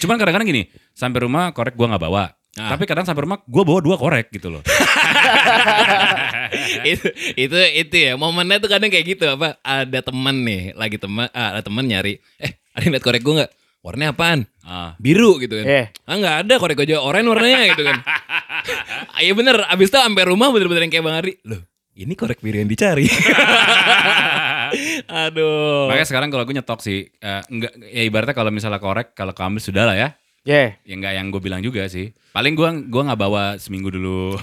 cuman 0.00 0.16
kadang-kadang 0.16 0.48
gini 0.48 0.62
sampai 0.96 1.28
rumah 1.28 1.52
korek 1.52 1.76
gue 1.76 1.86
nggak 1.86 2.02
bawa. 2.02 2.32
Ah. 2.58 2.74
tapi 2.74 2.82
kadang 2.82 3.06
sampai 3.06 3.30
rumah 3.30 3.38
gue 3.46 3.62
bawa 3.62 3.78
dua 3.78 3.94
korek 3.94 4.34
gitu 4.34 4.50
loh 4.50 4.58
itu 6.86 7.06
itu 7.36 7.56
itu 7.56 7.96
ya. 7.96 8.12
Momennya 8.14 8.62
tuh 8.62 8.70
kadang 8.70 8.90
kayak 8.90 9.06
gitu. 9.16 9.24
Apa 9.30 9.58
ada 9.62 9.98
teman 10.00 10.42
nih 10.44 10.74
lagi 10.74 10.96
teman 10.96 11.26
ah, 11.30 11.58
ada 11.58 11.62
teman 11.64 11.84
nyari 11.86 12.18
eh 12.38 12.58
ada 12.74 12.82
yang 12.86 12.92
liat 12.98 13.04
korek 13.04 13.22
gue 13.22 13.34
nggak? 13.44 13.52
Warnanya 13.80 14.12
apaan? 14.12 14.40
Ah. 14.60 14.92
biru 15.00 15.40
gitu 15.40 15.56
kan. 15.56 15.66
Iya. 15.66 15.84
ah 16.04 16.14
nggak 16.20 16.36
ada 16.46 16.54
korek 16.60 16.76
gue 16.76 16.86
aja 16.92 17.00
oranye 17.00 17.28
warnanya 17.32 17.60
gitu 17.74 17.82
kan. 17.82 17.98
Ah, 19.10 19.20
iya 19.24 19.32
bener. 19.34 19.66
Abis 19.66 19.88
itu 19.88 19.98
sampai 19.98 20.24
rumah 20.28 20.52
bener-bener 20.52 20.86
yang 20.86 20.92
kayak 20.92 21.06
bang 21.06 21.16
Ari 21.16 21.32
loh 21.48 21.62
ini 22.00 22.16
korek 22.16 22.40
biru 22.40 22.62
yang 22.62 22.70
dicari. 22.70 23.04
Aduh. 25.26 25.92
Makanya 25.92 26.08
sekarang 26.08 26.32
kalau 26.32 26.48
gue 26.48 26.56
nyetok 26.56 26.80
sih, 26.80 27.12
eh, 27.12 27.42
enggak, 27.52 27.76
ya 27.76 28.02
ibaratnya 28.08 28.32
kalau 28.32 28.48
misalnya 28.48 28.80
korek, 28.80 29.12
kalau 29.12 29.36
keambil 29.36 29.60
sudah 29.60 29.84
lah 29.84 29.96
ya. 29.98 30.08
Iya. 30.40 30.80
Ya 30.82 30.94
enggak 30.96 31.12
yang 31.14 31.26
gue 31.28 31.40
bilang 31.40 31.60
juga 31.60 31.84
sih. 31.86 32.16
Paling 32.32 32.54
gue 32.54 32.68
gua 32.88 33.02
nggak 33.06 33.20
bawa 33.20 33.44
seminggu 33.60 33.92
dulu. 33.92 34.38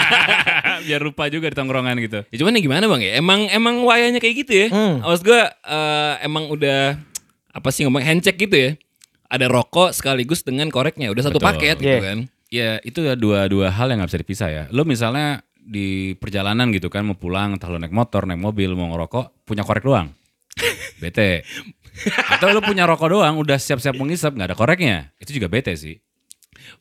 Biar 0.86 1.00
lupa 1.00 1.30
juga 1.30 1.48
di 1.48 1.56
tongkrongan 1.56 1.96
gitu. 2.02 2.20
Ya 2.28 2.36
cuman 2.36 2.58
ya 2.58 2.60
gimana 2.60 2.84
bang 2.84 3.00
ya? 3.00 3.12
Emang 3.16 3.40
emang 3.48 3.80
wayanya 3.86 4.18
kayak 4.18 4.44
gitu 4.44 4.52
ya. 4.52 4.66
Hmm. 4.68 5.00
Maksud 5.00 5.24
gue 5.24 5.40
eh, 5.46 6.14
emang 6.20 6.50
udah 6.50 6.98
apa 7.52 7.68
sih 7.70 7.86
ngomong 7.86 8.02
handshake 8.02 8.40
gitu 8.40 8.56
ya. 8.56 8.70
Ada 9.32 9.48
rokok 9.48 9.96
sekaligus 9.96 10.44
dengan 10.44 10.68
koreknya. 10.68 11.08
Udah 11.08 11.30
satu 11.30 11.40
Betul. 11.40 11.48
paket 11.48 11.76
gitu 11.80 11.96
Iya. 11.96 12.00
kan. 12.04 12.18
Ya 12.52 12.70
itu 12.84 13.00
ya 13.00 13.16
dua 13.16 13.48
dua 13.48 13.72
hal 13.72 13.88
yang 13.88 14.04
nggak 14.04 14.10
bisa 14.12 14.20
dipisah 14.20 14.48
ya. 14.52 14.64
Lo 14.68 14.84
misalnya 14.84 15.40
di 15.56 16.12
perjalanan 16.18 16.68
gitu 16.74 16.90
kan 16.90 17.06
mau 17.06 17.16
pulang, 17.16 17.54
entah 17.56 17.70
lo 17.70 17.78
naik 17.78 17.94
motor, 17.94 18.26
naik 18.26 18.42
mobil, 18.42 18.74
mau 18.74 18.90
ngerokok, 18.92 19.46
punya 19.46 19.62
korek 19.64 19.86
doang. 19.86 20.10
Bete. 21.00 21.46
Atau 22.28 22.50
lo 22.50 22.60
punya 22.60 22.84
rokok 22.84 23.08
doang, 23.10 23.36
udah 23.36 23.56
siap-siap 23.56 23.94
mengisap, 23.94 24.32
nggak 24.32 24.48
ada 24.50 24.56
koreknya. 24.56 24.96
Itu 25.16 25.32
juga 25.32 25.46
bete 25.46 25.72
sih. 25.74 26.00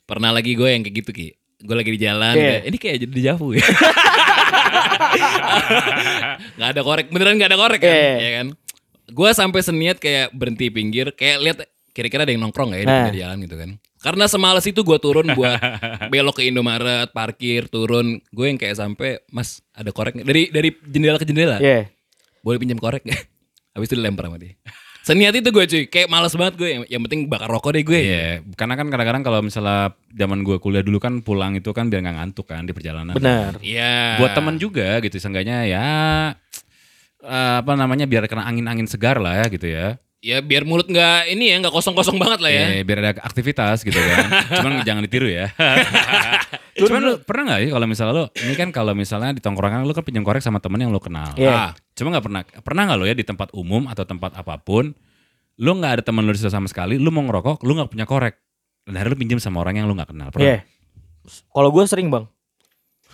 Pernah 0.04 0.32
lagi 0.32 0.54
gue 0.54 0.68
yang 0.68 0.82
kayak 0.82 0.96
gitu 1.00 1.12
Ki. 1.12 1.30
gue 1.62 1.76
lagi 1.78 1.94
di 1.94 2.02
jalan. 2.02 2.34
Kayak, 2.34 2.62
Ini 2.66 2.78
kayak 2.78 2.98
jadi 2.98 3.14
dejavu 3.14 3.48
ya. 3.54 3.62
gak 6.58 6.70
ada 6.74 6.82
korek, 6.82 7.08
beneran 7.10 7.38
gak 7.38 7.52
ada 7.54 7.60
korek 7.60 7.80
kan? 7.82 7.92
Iya. 7.94 8.18
Ya 8.18 8.32
kan? 8.42 8.48
Gue 9.12 9.30
sampai 9.32 9.62
seniat 9.62 9.98
kayak 10.00 10.32
berhenti 10.32 10.72
pinggir, 10.72 11.12
kayak 11.14 11.38
lihat 11.38 11.58
kira-kira 11.92 12.24
ada 12.24 12.32
yang 12.32 12.42
nongkrong 12.42 12.72
gak 12.72 12.82
ya 12.82 12.84
di 12.84 12.88
Nah. 12.88 12.98
pinggir 13.06 13.18
jalan 13.22 13.38
gitu 13.44 13.56
kan. 13.60 13.70
Karena 14.02 14.26
semales 14.26 14.66
itu 14.66 14.82
gue 14.82 14.98
turun 14.98 15.28
buat 15.38 15.62
belok 16.12 16.42
ke 16.42 16.50
Indomaret, 16.50 17.14
parkir, 17.14 17.70
turun. 17.70 18.18
Gue 18.34 18.50
yang 18.50 18.58
kayak 18.58 18.74
sampai, 18.74 19.22
mas 19.30 19.62
ada 19.72 19.94
korek 19.94 20.18
nggak?" 20.18 20.26
Dari 20.26 20.44
dari 20.50 20.70
jendela 20.90 21.22
ke 21.22 21.28
jendela. 21.28 21.62
Iya. 21.62 21.86
Boleh 22.42 22.58
pinjam 22.58 22.82
korek 22.82 23.06
gak? 23.06 23.22
Habis 23.78 23.88
itu 23.88 23.96
dilempar 23.96 24.28
sama 24.28 24.42
dia. 24.42 24.58
Seniat 25.02 25.34
itu 25.34 25.50
gue 25.50 25.66
cuy, 25.66 25.84
kayak 25.90 26.14
males 26.14 26.34
banget 26.38 26.54
gue. 26.62 26.70
Yang, 26.86 27.02
penting 27.10 27.26
bakar 27.26 27.50
rokok 27.50 27.74
deh 27.74 27.82
gue. 27.82 28.00
Iya, 28.00 28.46
karena 28.54 28.78
kan 28.78 28.86
kadang-kadang 28.94 29.26
kalau 29.26 29.40
misalnya 29.42 29.98
zaman 30.14 30.46
gue 30.46 30.62
kuliah 30.62 30.86
dulu 30.86 31.02
kan 31.02 31.26
pulang 31.26 31.58
itu 31.58 31.74
kan 31.74 31.90
biar 31.90 32.06
nggak 32.06 32.18
ngantuk 32.22 32.46
kan 32.46 32.70
di 32.70 32.74
perjalanan. 32.74 33.18
Benar. 33.18 33.58
Iya. 33.66 34.22
Buat 34.22 34.38
temen 34.38 34.62
juga 34.62 35.02
gitu, 35.02 35.18
seenggaknya 35.18 35.66
ya 35.66 35.88
eh, 37.22 37.56
apa 37.66 37.74
namanya 37.74 38.06
biar 38.06 38.30
kena 38.30 38.46
angin-angin 38.46 38.86
segar 38.86 39.18
lah 39.18 39.42
ya 39.42 39.46
gitu 39.50 39.66
ya. 39.66 39.98
Ya 40.22 40.38
biar 40.38 40.70
mulut 40.70 40.86
nggak 40.86 41.34
ini 41.34 41.50
ya 41.50 41.58
nggak 41.58 41.74
kosong-kosong 41.74 42.22
banget 42.22 42.46
lah 42.46 42.52
ya. 42.54 42.66
Eh, 42.78 42.86
biar 42.86 43.02
ada 43.02 43.18
aktivitas 43.26 43.82
gitu 43.82 43.98
kan. 43.98 44.30
Cuman 44.62 44.86
jangan 44.86 45.02
ditiru 45.02 45.26
ya. 45.26 45.50
Cuman 46.78 47.02
lu 47.02 47.14
pernah 47.26 47.44
nggak 47.50 47.60
ya 47.66 47.70
kalau 47.74 47.88
misalnya 47.90 48.14
lo 48.14 48.26
ini 48.38 48.54
kan 48.54 48.70
kalau 48.70 48.94
misalnya 48.94 49.34
di 49.34 49.42
tongkrongan 49.42 49.82
lu 49.82 49.98
kan 49.98 50.06
pinjam 50.06 50.22
korek 50.22 50.46
sama 50.46 50.62
temen 50.62 50.78
yang 50.78 50.94
lo 50.94 51.02
kenal. 51.02 51.34
Iya. 51.34 51.50
Ah, 51.50 51.72
cuma 52.02 52.18
nggak 52.18 52.26
pernah 52.26 52.42
pernah 52.66 52.82
nggak 52.90 52.98
lo 52.98 53.06
ya 53.06 53.14
di 53.14 53.22
tempat 53.22 53.54
umum 53.54 53.86
atau 53.86 54.02
tempat 54.02 54.34
apa 54.34 54.58
pun 54.58 54.90
lu 55.62 55.78
nggak 55.78 56.02
ada 56.02 56.04
teman 56.06 56.26
lu 56.26 56.34
di 56.34 56.42
situ 56.42 56.50
sama 56.50 56.66
sekali, 56.66 56.98
lu 56.98 57.14
mau 57.14 57.22
ngerokok, 57.22 57.62
lu 57.62 57.78
nggak 57.78 57.94
punya 57.94 58.06
korek. 58.10 58.36
Dan 58.82 58.98
akhirnya 58.98 59.14
lu 59.14 59.20
pinjam 59.22 59.38
sama 59.38 59.62
orang 59.62 59.78
yang 59.78 59.86
lu 59.86 59.94
nggak 59.94 60.10
kenal. 60.10 60.34
Iya. 60.34 60.34
Pernah? 60.34 60.60
Kalau 61.54 61.70
gue 61.70 61.84
sering 61.86 62.08
bang. 62.10 62.26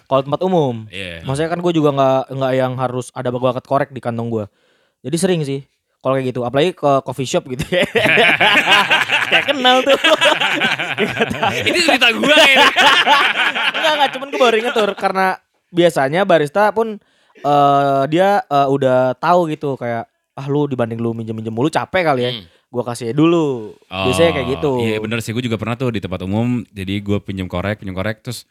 Kalau 0.07 0.21
tempat 0.23 0.39
umum. 0.47 0.87
Iya. 0.87 1.27
Maksudnya 1.27 1.51
kan 1.51 1.59
gue 1.59 1.73
juga 1.75 1.89
nggak 1.91 2.21
nggak 2.31 2.53
yang 2.55 2.73
harus 2.79 3.11
ada 3.11 3.35
bakat 3.35 3.67
korek 3.67 3.89
di 3.91 3.99
kantong 3.99 4.31
gue. 4.31 4.45
Jadi 5.03 5.17
sering 5.19 5.41
sih. 5.43 5.59
Kalau 5.99 6.13
kayak 6.15 6.29
gitu, 6.31 6.45
apalagi 6.47 6.71
ke 6.71 6.91
coffee 7.03 7.27
shop 7.27 7.43
gitu 7.51 7.67
ya. 7.67 7.83
kayak 9.33 9.45
kenal 9.51 9.83
tuh. 9.83 9.97
ini 11.67 11.79
cerita 11.83 12.15
gue 12.15 12.31
kayaknya. 12.31 12.69
enggak 13.75 13.91
enggak, 13.91 14.09
cuman 14.15 14.27
gue 14.31 14.39
baru 14.39 14.55
inget 14.55 14.73
tuh 14.77 14.87
karena 14.95 15.35
biasanya 15.67 16.23
barista 16.23 16.71
pun 16.71 17.01
eh 17.41 18.03
dia 18.09 18.41
eh, 18.41 18.67
udah 18.67 19.13
tahu 19.17 19.51
gitu 19.51 19.77
kayak 19.77 20.09
ah 20.37 20.45
lu 20.45 20.69
dibanding 20.69 21.01
lu 21.01 21.17
minjem-minjem 21.17 21.53
mulu 21.53 21.69
capek 21.69 22.03
kali 22.05 22.21
ya. 22.25 22.31
Hmm. 22.37 22.45
Gua 22.67 22.83
kasih 22.83 23.15
dulu. 23.15 23.73
Biasanya 23.87 24.31
kayak 24.35 24.47
gitu. 24.59 24.71
Oh, 24.75 24.83
Iya 24.83 24.99
bener 24.99 25.23
sih, 25.23 25.31
gue 25.31 25.39
juga 25.39 25.55
pernah 25.55 25.79
tuh 25.79 25.95
di 25.95 26.03
tempat 26.03 26.27
umum. 26.27 26.67
Jadi 26.67 26.99
gue 26.99 27.17
pinjam 27.23 27.47
korek, 27.47 27.79
pinjam 27.79 27.95
korek, 27.95 28.19
terus 28.19 28.43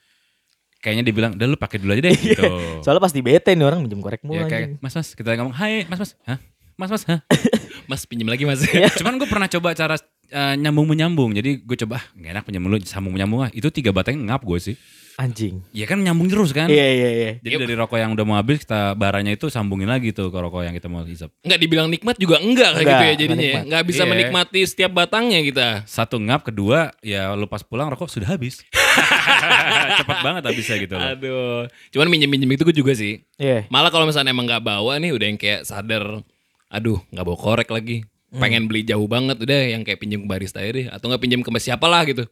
kayaknya 0.80 1.12
dia 1.12 1.14
bilang, 1.14 1.32
udah 1.36 1.46
lu 1.52 1.56
pakai 1.60 1.76
dulu 1.84 1.92
aja 1.92 2.02
deh 2.08 2.16
gitu. 2.16 2.44
Soalnya 2.80 3.02
pasti 3.04 3.20
bete 3.20 3.52
nih 3.52 3.66
orang 3.68 3.84
minjem 3.84 4.00
korek 4.00 4.24
mulu 4.24 4.40
ya 4.40 4.48
kayak, 4.48 4.80
mas 4.80 4.96
mas, 4.96 5.12
kita 5.12 5.36
ngomong, 5.36 5.52
hai 5.60 5.84
mas 5.84 6.00
mas, 6.00 6.12
hah? 6.24 6.38
Mas 6.76 6.90
mas, 6.92 7.04
hah? 7.08 7.20
Mas 7.90 8.02
pinjam 8.02 8.26
lagi 8.26 8.42
mas. 8.42 8.66
Cuman 8.98 9.14
gue 9.14 9.30
pernah 9.30 9.46
coba 9.46 9.70
cara 9.70 9.94
eh, 10.28 10.54
nyambung 10.56 10.86
menyambung. 10.86 11.30
Jadi 11.32 11.60
gue 11.60 11.76
coba, 11.86 11.98
ah, 11.98 12.04
gak 12.12 12.30
enak 12.32 12.42
pinjam 12.44 12.62
dulu, 12.62 12.76
sambung 12.82 13.12
menyambung 13.12 13.40
ah. 13.42 13.50
Itu 13.50 13.68
tiga 13.68 13.90
batang 13.90 14.18
ngap 14.22 14.42
gue 14.42 14.58
sih. 14.58 14.76
Anjing. 15.16 15.64
Ya 15.72 15.88
kan 15.88 15.96
nyambung 15.96 16.28
terus 16.28 16.52
kan. 16.52 16.68
Iya 16.68 16.86
iya 16.92 17.08
iya. 17.08 17.30
Jadi 17.40 17.56
dari 17.56 17.72
rokok 17.72 17.96
yang 17.96 18.12
udah 18.12 18.24
mau 18.28 18.36
habis, 18.36 18.60
kita 18.60 18.92
baranya 18.92 19.32
itu 19.32 19.48
sambungin 19.48 19.88
lagi 19.88 20.12
tuh 20.12 20.28
ke 20.28 20.36
rokok 20.36 20.60
yang 20.60 20.76
kita 20.76 20.92
mau 20.92 21.08
hisap. 21.08 21.32
Nggak 21.40 21.56
dibilang 21.56 21.88
nikmat 21.88 22.20
juga 22.20 22.36
enggak 22.36 22.76
kayak 22.76 22.84
Enggak, 22.84 23.00
gitu 23.00 23.04
ya 23.08 23.14
jadinya. 23.16 23.32
ya. 23.32 23.40
nikmat. 23.40 23.64
Nggak 23.64 23.84
bisa 23.88 24.02
Iya. 24.04 24.10
menikmati 24.12 24.60
setiap 24.68 24.90
batangnya 24.92 25.40
kita. 25.40 25.68
Satu 25.88 26.20
ngap, 26.20 26.44
kedua 26.44 26.92
ya 27.00 27.32
lu 27.32 27.48
pas 27.48 27.64
pulang 27.64 27.88
rokok 27.88 28.12
sudah 28.12 28.28
habis. 28.28 28.60
Cepet 29.98 30.18
banget 30.20 30.42
habisnya 30.44 30.76
gitu 30.78 30.94
loh. 30.96 31.08
Aduh. 31.08 31.62
Cuman 31.92 32.12
minjem-minjem 32.12 32.50
itu 32.52 32.62
gue 32.68 32.76
juga 32.76 32.92
sih. 32.92 33.24
Iya. 33.40 33.64
Malah 33.72 33.88
kalau 33.88 34.04
misalnya 34.04 34.36
emang 34.36 34.44
nggak 34.44 34.60
bawa 34.60 35.00
nih 35.00 35.16
udah 35.16 35.26
yang 35.26 35.40
kayak 35.40 35.64
sadar. 35.64 36.20
Aduh 36.68 37.00
nggak 37.08 37.24
bawa 37.24 37.38
korek 37.40 37.72
lagi. 37.72 38.04
Pengen 38.36 38.68
beli 38.68 38.84
jauh 38.84 39.08
banget 39.08 39.40
udah 39.40 39.60
yang 39.72 39.82
kayak 39.82 39.98
pinjam 39.98 40.24
ke 40.24 40.28
barista 40.28 40.60
aja 40.60 40.72
deh. 40.76 40.86
Atau 40.92 41.08
nggak 41.08 41.22
pinjam 41.22 41.40
ke 41.40 41.50
siapa 41.58 41.86
lah 41.88 42.04
gitu. 42.04 42.24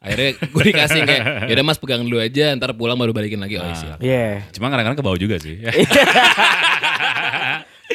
Akhirnya 0.00 0.32
gue 0.32 0.64
dikasih 0.72 1.00
kayak 1.04 1.24
yaudah 1.52 1.64
mas 1.64 1.76
pegang 1.76 2.00
dulu 2.00 2.24
aja 2.24 2.56
ntar 2.56 2.72
pulang 2.72 2.96
baru 2.96 3.12
balikin 3.12 3.36
lagi. 3.36 3.60
Oh 3.60 3.68
iya 3.68 3.76
siap. 3.76 3.98
Iya. 4.00 4.48
Cuma 4.56 4.72
kadang-kadang 4.72 4.96
ke 4.96 5.04
bawah 5.04 5.20
juga 5.20 5.36
sih. 5.36 5.60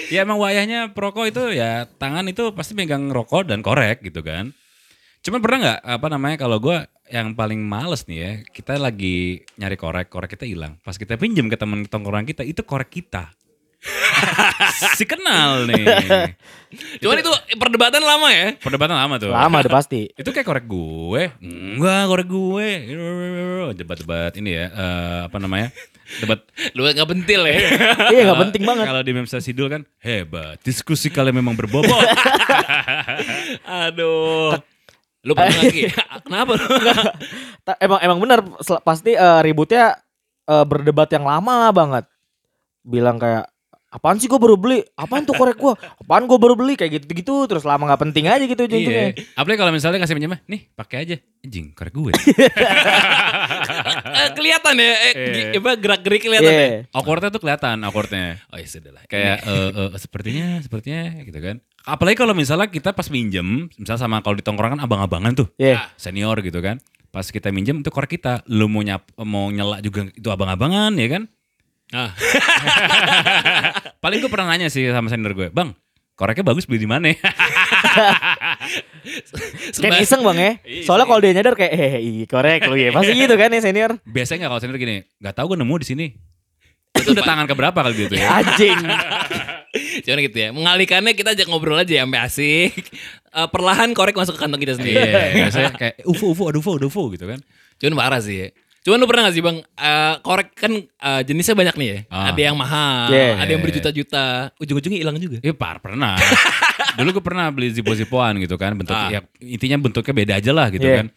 ya 0.14 0.22
emang 0.22 0.38
wayahnya 0.38 0.94
perokok 0.94 1.26
itu 1.34 1.58
ya 1.58 1.90
tangan 1.98 2.30
itu 2.30 2.54
pasti 2.54 2.78
megang 2.78 3.10
rokok 3.10 3.50
dan 3.50 3.66
korek 3.66 4.06
gitu 4.06 4.22
kan. 4.22 4.54
Cuman 5.26 5.42
pernah 5.42 5.58
nggak 5.58 5.80
apa 5.82 6.08
namanya 6.14 6.38
kalau 6.38 6.62
gua 6.62 6.86
yang 7.10 7.38
paling 7.38 7.62
males 7.62 8.06
nih 8.10 8.18
ya 8.18 8.32
kita 8.50 8.82
lagi 8.82 9.46
nyari 9.62 9.78
korek 9.78 10.10
korek 10.10 10.34
kita 10.34 10.50
hilang 10.50 10.82
pas 10.82 10.98
kita 10.98 11.22
pinjam 11.22 11.46
ke 11.46 11.58
temen 11.58 11.86
tongkrongan 11.86 12.26
kita 12.26 12.42
itu 12.42 12.66
korek 12.66 12.90
kita 12.90 13.30
si 15.00 15.04
kenal 15.08 15.66
nih 15.70 15.86
Cuman 17.00 17.24
itu 17.24 17.32
perdebatan 17.56 18.04
lama 18.04 18.28
ya. 18.36 18.52
perdebatan 18.60 18.96
lama 19.00 19.16
tuh 19.16 19.32
Lama 19.32 19.64
udah 19.64 19.72
pasti. 19.72 20.12
itu 20.20 20.30
kayak 20.30 20.48
korek 20.48 20.66
gue 20.68 21.24
enggak 21.40 22.04
korek 22.12 22.28
gue 22.28 22.68
debat-debat 23.76 24.32
ini 24.36 24.60
ya 24.60 24.66
eh, 24.70 25.20
apa 25.32 25.38
namanya 25.40 25.72
debat 26.22 26.40
Lu 26.78 26.86
nggak 26.86 27.10
pentil 27.10 27.42
ya. 27.50 27.58
iya 28.14 28.22
nggak 28.30 28.42
penting 28.50 28.64
banget. 28.64 28.86
Kalau 28.86 29.02
di 29.02 29.12
Memsa 29.16 29.42
Sidul 29.42 29.68
kan 29.74 29.82
hebat. 30.06 30.62
Diskusi 30.62 31.10
kalian 31.10 31.42
memang 31.42 31.58
berbobot. 31.58 31.90
Aduh. 33.66 34.54
Lu 35.26 35.34
pernah 35.34 35.58
lagi? 35.58 35.90
Kenapa 36.22 36.52
lu? 36.54 36.66
Emang 37.82 38.00
emang 38.06 38.20
benar 38.22 38.40
pasti 38.86 39.18
eh, 39.18 39.40
ributnya 39.42 39.98
eh, 40.46 40.66
berdebat 40.66 41.10
yang 41.10 41.26
lama 41.26 41.74
banget. 41.74 42.06
Bilang 42.86 43.18
kayak 43.18 43.50
apaan 43.96 44.20
sih 44.20 44.28
gue 44.28 44.36
baru 44.36 44.54
beli? 44.54 44.84
Apaan 44.94 45.24
tuh 45.24 45.32
korek 45.32 45.56
gue? 45.56 45.72
Apaan 45.74 46.28
gue 46.28 46.36
baru 46.36 46.54
beli? 46.54 46.76
Kayak 46.76 47.00
gitu-gitu 47.00 47.48
terus 47.48 47.64
lama 47.64 47.88
nggak 47.88 48.02
penting 48.04 48.28
aja 48.28 48.44
gitu 48.44 48.60
ujung-ujungnya. 48.60 49.16
Apalagi 49.34 49.58
kalau 49.58 49.72
misalnya 49.72 50.04
kasih 50.04 50.14
pinjam, 50.14 50.36
nih 50.46 50.68
pakai 50.70 50.98
aja. 51.02 51.16
Anjing, 51.42 51.72
korek 51.72 51.94
gue. 51.94 52.12
Eh, 54.16 54.30
kelihatan 54.34 54.76
ya, 54.80 54.94
eh, 55.04 55.14
Iya. 55.14 55.60
apa 55.60 55.72
gerak-gerik 55.76 56.22
kelihatan 56.24 56.50
Iya. 56.50 56.64
ya. 56.64 56.80
Awkwardnya 56.94 57.30
tuh 57.30 57.42
kelihatan, 57.44 57.78
awkwardnya. 57.84 58.40
Oh 58.48 58.58
ya 58.58 58.66
sudah 58.66 58.92
lah. 58.96 59.04
Kayak 59.06 59.44
eh, 59.44 59.70
eh, 59.72 59.90
sepertinya, 59.98 60.48
sepertinya 60.62 61.04
gitu 61.22 61.40
kan. 61.40 61.56
Apalagi 61.84 62.18
kalau 62.18 62.34
misalnya 62.34 62.66
kita 62.66 62.96
pas 62.96 63.06
minjem, 63.10 63.68
misalnya 63.76 64.02
sama 64.02 64.24
kalau 64.24 64.34
di 64.34 64.44
tongkrongan 64.44 64.80
abang-abangan 64.80 65.36
tuh, 65.36 65.48
Iya. 65.58 65.92
senior 65.96 66.40
gitu 66.42 66.58
kan. 66.60 66.80
Pas 67.12 67.24
kita 67.24 67.52
minjem 67.52 67.80
itu 67.80 67.90
korek 67.90 68.16
kita, 68.16 68.44
lu 68.48 68.68
mau 68.68 68.82
nyap, 68.82 69.08
mau 69.22 69.48
nyela 69.48 69.80
juga 69.80 70.08
itu 70.10 70.28
abang-abangan 70.28 70.92
ya 70.96 71.08
kan. 71.08 71.24
Ah. 71.96 72.12
Paling 74.04 74.20
gue 74.20 74.28
pernah 74.28 74.52
nanya 74.52 74.68
sih 74.68 74.84
sama 74.92 75.08
senior 75.08 75.32
gue, 75.32 75.48
bang, 75.48 75.72
koreknya 76.20 76.44
bagus 76.44 76.68
beli 76.68 76.84
di 76.84 76.90
mana? 76.90 77.16
Kayak 79.80 80.04
iseng 80.04 80.22
bang 80.26 80.38
ya. 80.38 80.52
Soalnya 80.84 81.06
kalau 81.08 81.20
dia 81.24 81.32
nyadar 81.32 81.56
kayak 81.56 81.72
eh 81.72 82.04
iya, 82.04 82.26
korek 82.28 82.68
lu 82.68 82.76
ya. 82.76 82.92
Pasti 82.92 83.14
gitu 83.16 83.36
kan 83.40 83.54
ya 83.54 83.62
senior. 83.64 83.96
Biasanya 84.04 84.46
nggak 84.46 84.52
kalau 84.52 84.62
senior 84.62 84.78
gini, 84.82 85.08
nggak 85.24 85.36
tahu 85.40 85.56
gue 85.56 85.58
nemu 85.64 85.76
di 85.80 85.88
sini. 85.88 86.06
Itu 86.96 87.16
udah 87.16 87.26
tangan 87.32 87.46
keberapa 87.48 87.80
kali 87.80 87.96
gitu 87.96 88.16
ya? 88.20 88.44
Anjing. 88.44 88.80
Cuman 90.04 90.20
gitu 90.26 90.38
ya. 90.40 90.50
Mengalihkannya 90.52 91.14
kita 91.14 91.36
ajak 91.36 91.48
ngobrol 91.48 91.80
aja 91.80 92.04
sampai 92.04 92.20
asik. 92.24 92.74
Eh, 93.36 93.48
perlahan 93.52 93.92
korek 93.92 94.16
masuk 94.16 94.40
ke 94.40 94.42
kantong 94.48 94.62
kita 94.64 94.80
sendiri. 94.80 94.96
Iya, 94.96 95.48
biasanya 95.48 95.72
kayak 95.76 95.96
UFO, 96.08 96.32
UFO, 96.32 96.44
ada 96.50 96.58
UFO, 96.60 96.72
ada 96.80 96.86
UFO 96.88 97.04
gitu 97.12 97.26
kan. 97.28 97.40
Cuman 97.80 97.94
parah 98.00 98.22
sih 98.24 98.36
ya. 98.40 98.48
Cuman 98.86 99.02
lu 99.02 99.10
pernah 99.10 99.26
gak 99.26 99.34
sih 99.34 99.42
bang, 99.42 99.58
eh, 99.66 100.14
korek 100.22 100.54
kan 100.54 100.70
eh, 100.78 101.22
jenisnya 101.26 101.58
banyak 101.58 101.74
nih 101.74 101.88
ya. 101.90 101.98
Ah. 102.08 102.30
Ada 102.30 102.42
yang 102.44 102.56
mahal, 102.56 103.10
Yeah. 103.10 103.34
ada 103.42 103.50
yang 103.50 103.62
berjuta-juta. 103.66 104.54
Ujung-ujungnya 104.56 105.00
hilang 105.02 105.18
juga. 105.18 105.42
Iya 105.42 105.58
par 105.58 105.82
pernah. 105.82 106.14
Dulu 106.98 107.18
gue 107.18 107.24
pernah 107.26 107.50
beli 107.50 107.74
zipo-zipoan 107.74 108.38
gitu 108.38 108.56
kan, 108.56 108.78
bentuk 108.78 108.94
Ah. 108.94 109.10
ya 109.10 109.20
intinya 109.42 109.82
bentuknya 109.82 110.14
beda 110.14 110.34
aja 110.38 110.52
lah 110.54 110.70
gitu 110.70 110.86
Iya. 110.86 110.98
kan. 111.02 111.08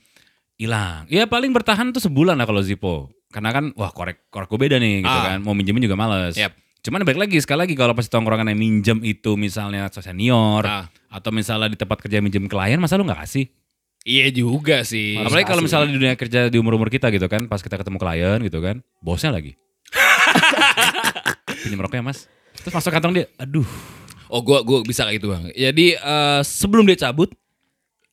Hilang. 0.57 1.01
Ya 1.07 1.29
paling 1.29 1.53
bertahan 1.53 1.93
tuh 1.93 2.01
sebulan 2.01 2.35
lah 2.35 2.49
kalau 2.49 2.65
zipo. 2.65 3.13
Karena 3.29 3.53
kan 3.53 3.71
wah 3.77 3.93
korek 3.93 4.33
korek 4.33 4.49
gue 4.49 4.59
beda 4.59 4.77
nih 4.81 5.05
gitu 5.05 5.19
Ah. 5.21 5.37
kan. 5.37 5.39
Mau 5.45 5.53
minjemin 5.53 5.85
juga 5.85 5.95
males. 5.95 6.35
Yap. 6.35 6.57
Cuman 6.81 7.05
balik 7.05 7.21
lagi 7.21 7.37
sekali 7.37 7.69
lagi 7.69 7.75
kalau 7.77 7.93
pas 7.93 8.09
tongkrongan 8.09 8.49
yang 8.49 8.59
minjem 8.59 8.99
itu 9.05 9.37
misalnya 9.37 9.93
senior 9.93 10.65
Ah. 10.65 10.89
atau 11.13 11.29
misalnya 11.29 11.69
di 11.69 11.77
tempat 11.77 12.01
kerja 12.01 12.19
minjem 12.19 12.49
klien 12.49 12.81
masa 12.81 12.97
lu 12.97 13.05
nggak 13.05 13.29
kasih? 13.29 13.45
Iya 14.09 14.33
juga 14.33 14.89
sih. 14.89 15.21
Apalagi 15.21 15.45
kalau 15.45 15.61
misalnya 15.61 15.93
di 15.93 16.01
dunia 16.01 16.17
kerja 16.17 16.49
di 16.49 16.57
umur-umur 16.57 16.89
kita 16.89 17.13
gitu 17.13 17.29
kan, 17.29 17.45
pas 17.45 17.61
kita 17.61 17.77
ketemu 17.77 18.01
klien 18.01 18.41
gitu 18.41 18.59
kan, 18.59 18.81
bosnya 19.05 19.29
lagi. 19.29 19.53
Pinjam 21.61 21.81
rokoknya 21.81 22.05
mas. 22.09 22.25
Terus 22.57 22.73
masuk 22.73 22.89
kantong 22.89 23.13
dia, 23.15 23.27
aduh. 23.37 23.69
Oh 24.29 24.41
gua 24.41 24.65
gua 24.65 24.81
bisa 24.81 25.05
kayak 25.05 25.21
gitu 25.21 25.29
bang. 25.29 25.53
Jadi 25.53 25.87
eh, 25.93 26.41
sebelum 26.41 26.89
dia 26.89 26.97
cabut, 26.99 27.33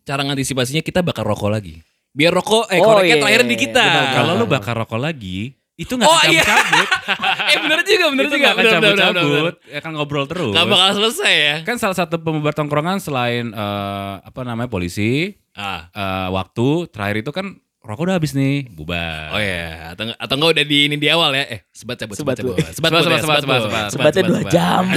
cara 0.03 0.23
ngantisipasinya 0.23 0.83
kita 0.83 0.99
bakar 0.99 1.23
rokok 1.23 1.47
lagi. 1.47 1.79
Biar 2.11 2.31
rokok 2.31 2.71
eh 2.71 2.79
Oh, 2.79 2.91
koreknya 2.91 3.15
iya, 3.15 3.23
terakhir 3.23 3.41
di 3.43 3.55
kita. 3.55 3.83
benar, 3.83 4.05
Kalau 4.15 4.31
lu 4.35 4.45
bakar 4.47 4.75
rokok 4.75 4.99
lagi, 4.99 5.51
itu 5.75 5.91
nggak 5.91 6.07
Oh, 6.07 6.15
akan 6.15 6.31
iya. 6.31 6.43
cabut. 6.43 6.87
eh 7.51 7.57
bener 7.59 7.79
juga, 7.83 8.05
bener 8.11 8.23
itu 8.27 8.35
juga. 8.35 8.49
bener, 8.51 8.71
bener, 8.79 8.95
cabut-cabut, 8.95 9.55
ya 9.67 9.77
akan 9.79 9.91
ngobrol 9.91 10.25
terus. 10.27 10.51
Gak 10.51 10.67
bakal 10.67 10.89
selesai 10.93 11.33
ya. 11.35 11.55
Kan 11.67 11.75
salah 11.75 11.95
satu 11.95 12.15
pembubar 12.19 12.51
tongkrongan 12.51 12.99
selain 12.99 13.51
eh, 13.51 14.13
apa 14.19 14.39
namanya 14.47 14.71
polisi, 14.71 15.35
Ah. 15.55 15.87
eh, 15.89 16.27
waktu 16.35 16.67
terakhir 16.91 17.23
itu 17.23 17.31
kan 17.31 17.55
rokok 17.85 18.09
udah 18.09 18.15
habis 18.17 18.33
nih, 18.33 18.67
bubar. 18.73 19.31
Oh 19.31 19.41
ya, 19.41 19.93
atau 19.93 20.09
atau 20.17 20.33
enggak 20.35 20.51
udah 20.57 20.65
di 20.65 20.77
ini 20.89 20.95
di 20.97 21.07
awal 21.07 21.31
ya? 21.37 21.45
Eh, 21.47 21.59
sebat 21.69 21.95
cabut 22.01 22.17
Sebat, 22.17 22.35
sebat 22.35 22.53
cabut. 22.53 22.55
Bu. 22.57 22.73
Sebat 22.73 22.89
Sebat, 22.91 23.01
sebat, 23.05 23.19
sebat, 23.21 23.39
sebat, 23.39 23.61
sebat. 23.63 23.85
Sebatnya 23.93 24.23
dua 24.25 24.41
jam. 24.49 24.83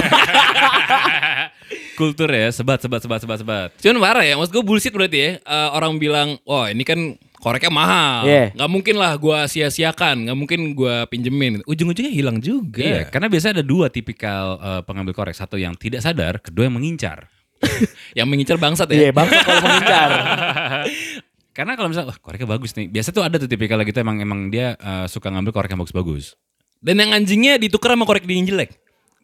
Kultur 1.99 2.31
ya, 2.31 2.47
sebat, 2.49 2.79
sebat, 2.79 3.01
sebat, 3.03 3.19
sebat, 3.21 3.37
sebat. 3.43 3.69
Cuman 3.77 3.99
parah 3.99 4.23
ya, 4.23 4.39
maksud 4.39 4.55
gue 4.55 4.63
bullshit 4.63 4.91
berarti 4.95 5.17
ya. 5.19 5.31
Eh, 5.37 5.69
orang 5.75 5.99
bilang, 5.99 6.39
wah 6.47 6.71
ini 6.71 6.81
kan 6.81 7.19
koreknya 7.39 7.71
mahal. 7.71 8.27
Iya. 8.27 8.45
Nggak 8.53 8.69
mungkin 8.69 8.95
lah 8.99 9.15
gua 9.15 9.47
sia-siakan, 9.47 10.27
nggak 10.27 10.37
mungkin 10.37 10.59
gua 10.75 11.07
pinjemin. 11.07 11.63
Ujung-ujungnya 11.63 12.11
hilang 12.11 12.37
juga. 12.43 12.83
Iya, 12.83 13.01
karena 13.07 13.31
biasanya 13.31 13.63
ada 13.63 13.65
dua 13.65 13.87
tipikal 13.87 14.59
eh, 14.59 14.81
pengambil 14.83 15.15
korek. 15.15 15.35
Satu 15.35 15.55
yang 15.55 15.73
tidak 15.79 16.03
sadar, 16.03 16.43
kedua 16.43 16.67
yang 16.67 16.75
mengincar. 16.75 17.31
Yang 18.17 18.27
mengincar 18.27 18.57
bangsat 18.57 18.87
Iya, 18.89 19.09
ya. 19.09 19.11
bangsa 19.11 19.37
kalau 19.41 19.61
mengincar. 19.61 20.09
Karena 21.57 21.75
kalau 21.75 21.91
misalnya, 21.91 22.15
wah 22.15 22.19
koreknya 22.19 22.47
bagus 22.47 22.71
nih. 22.71 22.87
Biasa 22.87 23.11
tuh 23.11 23.19
ada 23.19 23.35
tuh 23.35 23.49
tipikal 23.49 23.81
gitu 23.83 23.99
emang 23.99 24.17
emang 24.17 24.47
dia 24.47 24.73
eh, 24.75 25.05
suka 25.05 25.27
ngambil 25.27 25.51
korek 25.51 25.69
yang 25.69 25.81
bagus-bagus. 25.81 26.39
Dan 26.79 26.95
yang 26.97 27.11
anjingnya 27.11 27.59
ditukar 27.59 27.91
sama 27.91 28.07
korek 28.07 28.23
dingin 28.23 28.47
jelek. 28.47 28.71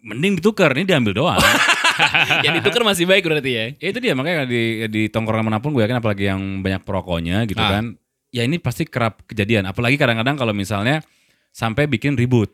Mending 0.04 0.38
ditukar, 0.38 0.76
ini 0.76 0.84
diambil 0.84 1.16
doang. 1.16 1.40
yang 2.46 2.60
ditukar 2.60 2.84
masih 2.84 3.08
baik 3.08 3.24
berarti 3.24 3.50
ya. 3.50 3.66
ya 3.80 3.88
itu 3.90 4.00
dia 4.04 4.12
makanya 4.14 4.44
di 4.44 4.84
di 4.86 5.08
tongkrongan 5.08 5.48
mana 5.48 5.58
pun 5.64 5.72
gue 5.72 5.82
yakin 5.82 5.98
apalagi 5.98 6.28
yang 6.28 6.60
banyak 6.60 6.84
perokoknya 6.84 7.48
gitu 7.48 7.58
Ah. 7.58 7.80
kan. 7.80 7.96
Ya 8.30 8.44
ini 8.44 8.60
pasti 8.60 8.84
kerap 8.84 9.24
kejadian. 9.24 9.64
Apalagi 9.64 9.96
kadang-kadang 9.96 10.36
kalau 10.36 10.52
misalnya 10.52 11.00
sampai 11.56 11.88
bikin 11.88 12.20
ribut. 12.20 12.52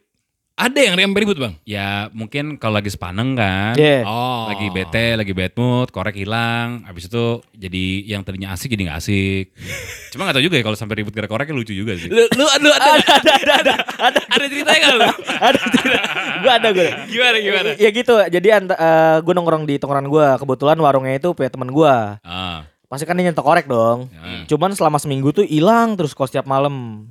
Ada 0.59 0.77
yang 0.83 0.93
rem 0.99 1.15
ribut 1.15 1.39
bang. 1.39 1.55
Ya 1.63 2.11
mungkin 2.11 2.59
kalau 2.59 2.77
lagi 2.77 2.91
sepaneng 2.91 3.33
kan. 3.33 3.73
Iya. 3.73 4.03
Oh. 4.05 4.51
Lagi 4.51 4.67
bete, 4.69 5.15
lagi 5.17 5.31
bad 5.33 5.55
mood, 5.57 5.89
korek 5.89 6.13
hilang, 6.13 6.85
habis 6.85 7.07
itu 7.07 7.41
jadi 7.55 7.85
yang 8.05 8.21
tadinya 8.21 8.53
asik 8.53 8.69
jadi 8.69 8.91
nggak 8.91 8.99
asik. 8.99 9.45
Cuma 10.13 10.27
nggak 10.27 10.37
tahu 10.37 10.45
juga 10.45 10.55
ya 10.59 10.63
kalau 10.67 10.77
sampai 10.77 11.01
ribut 11.01 11.15
gara 11.15 11.25
koreknya 11.25 11.55
lucu 11.55 11.73
juga 11.73 11.97
sih. 11.97 12.11
Lu, 12.11 12.27
lu, 12.35 12.45
lu 12.45 12.69
ada, 12.69 12.89
ada, 12.93 13.13
ada, 13.15 13.53
ada, 13.57 13.73
ada, 13.97 14.19
ada 14.27 14.45
ceritanya 14.45 14.79
nggak 14.85 14.95
lu? 14.99 15.09
ada 15.49 15.61
tidak? 15.71 16.03
Gue 16.41 16.51
ada 16.51 16.69
gue. 16.75 16.89
Gimana, 17.09 17.37
gimana? 17.39 17.69
Ya 17.79 17.89
gitu. 17.89 18.15
Jadi 18.21 18.47
anta, 18.51 18.75
eh, 18.75 19.17
gue 19.23 19.33
nongkrong 19.33 19.63
di 19.65 19.75
tongkrongan 19.79 20.07
gue. 20.11 20.27
Kebetulan 20.45 20.77
warungnya 20.77 21.15
itu 21.15 21.31
punya 21.31 21.49
teman 21.49 21.71
gue. 21.71 21.95
Ah, 22.21 22.67
Pasti 22.91 23.07
kan 23.07 23.15
dia 23.15 23.31
nyetok 23.31 23.47
korek 23.47 23.71
dong. 23.71 24.11
ya. 24.11 24.43
Cuman 24.51 24.75
selama 24.75 24.99
seminggu 24.99 25.31
tuh 25.31 25.47
hilang 25.47 25.95
terus 25.95 26.11
kalau 26.11 26.27
setiap 26.27 26.43
malam. 26.43 27.07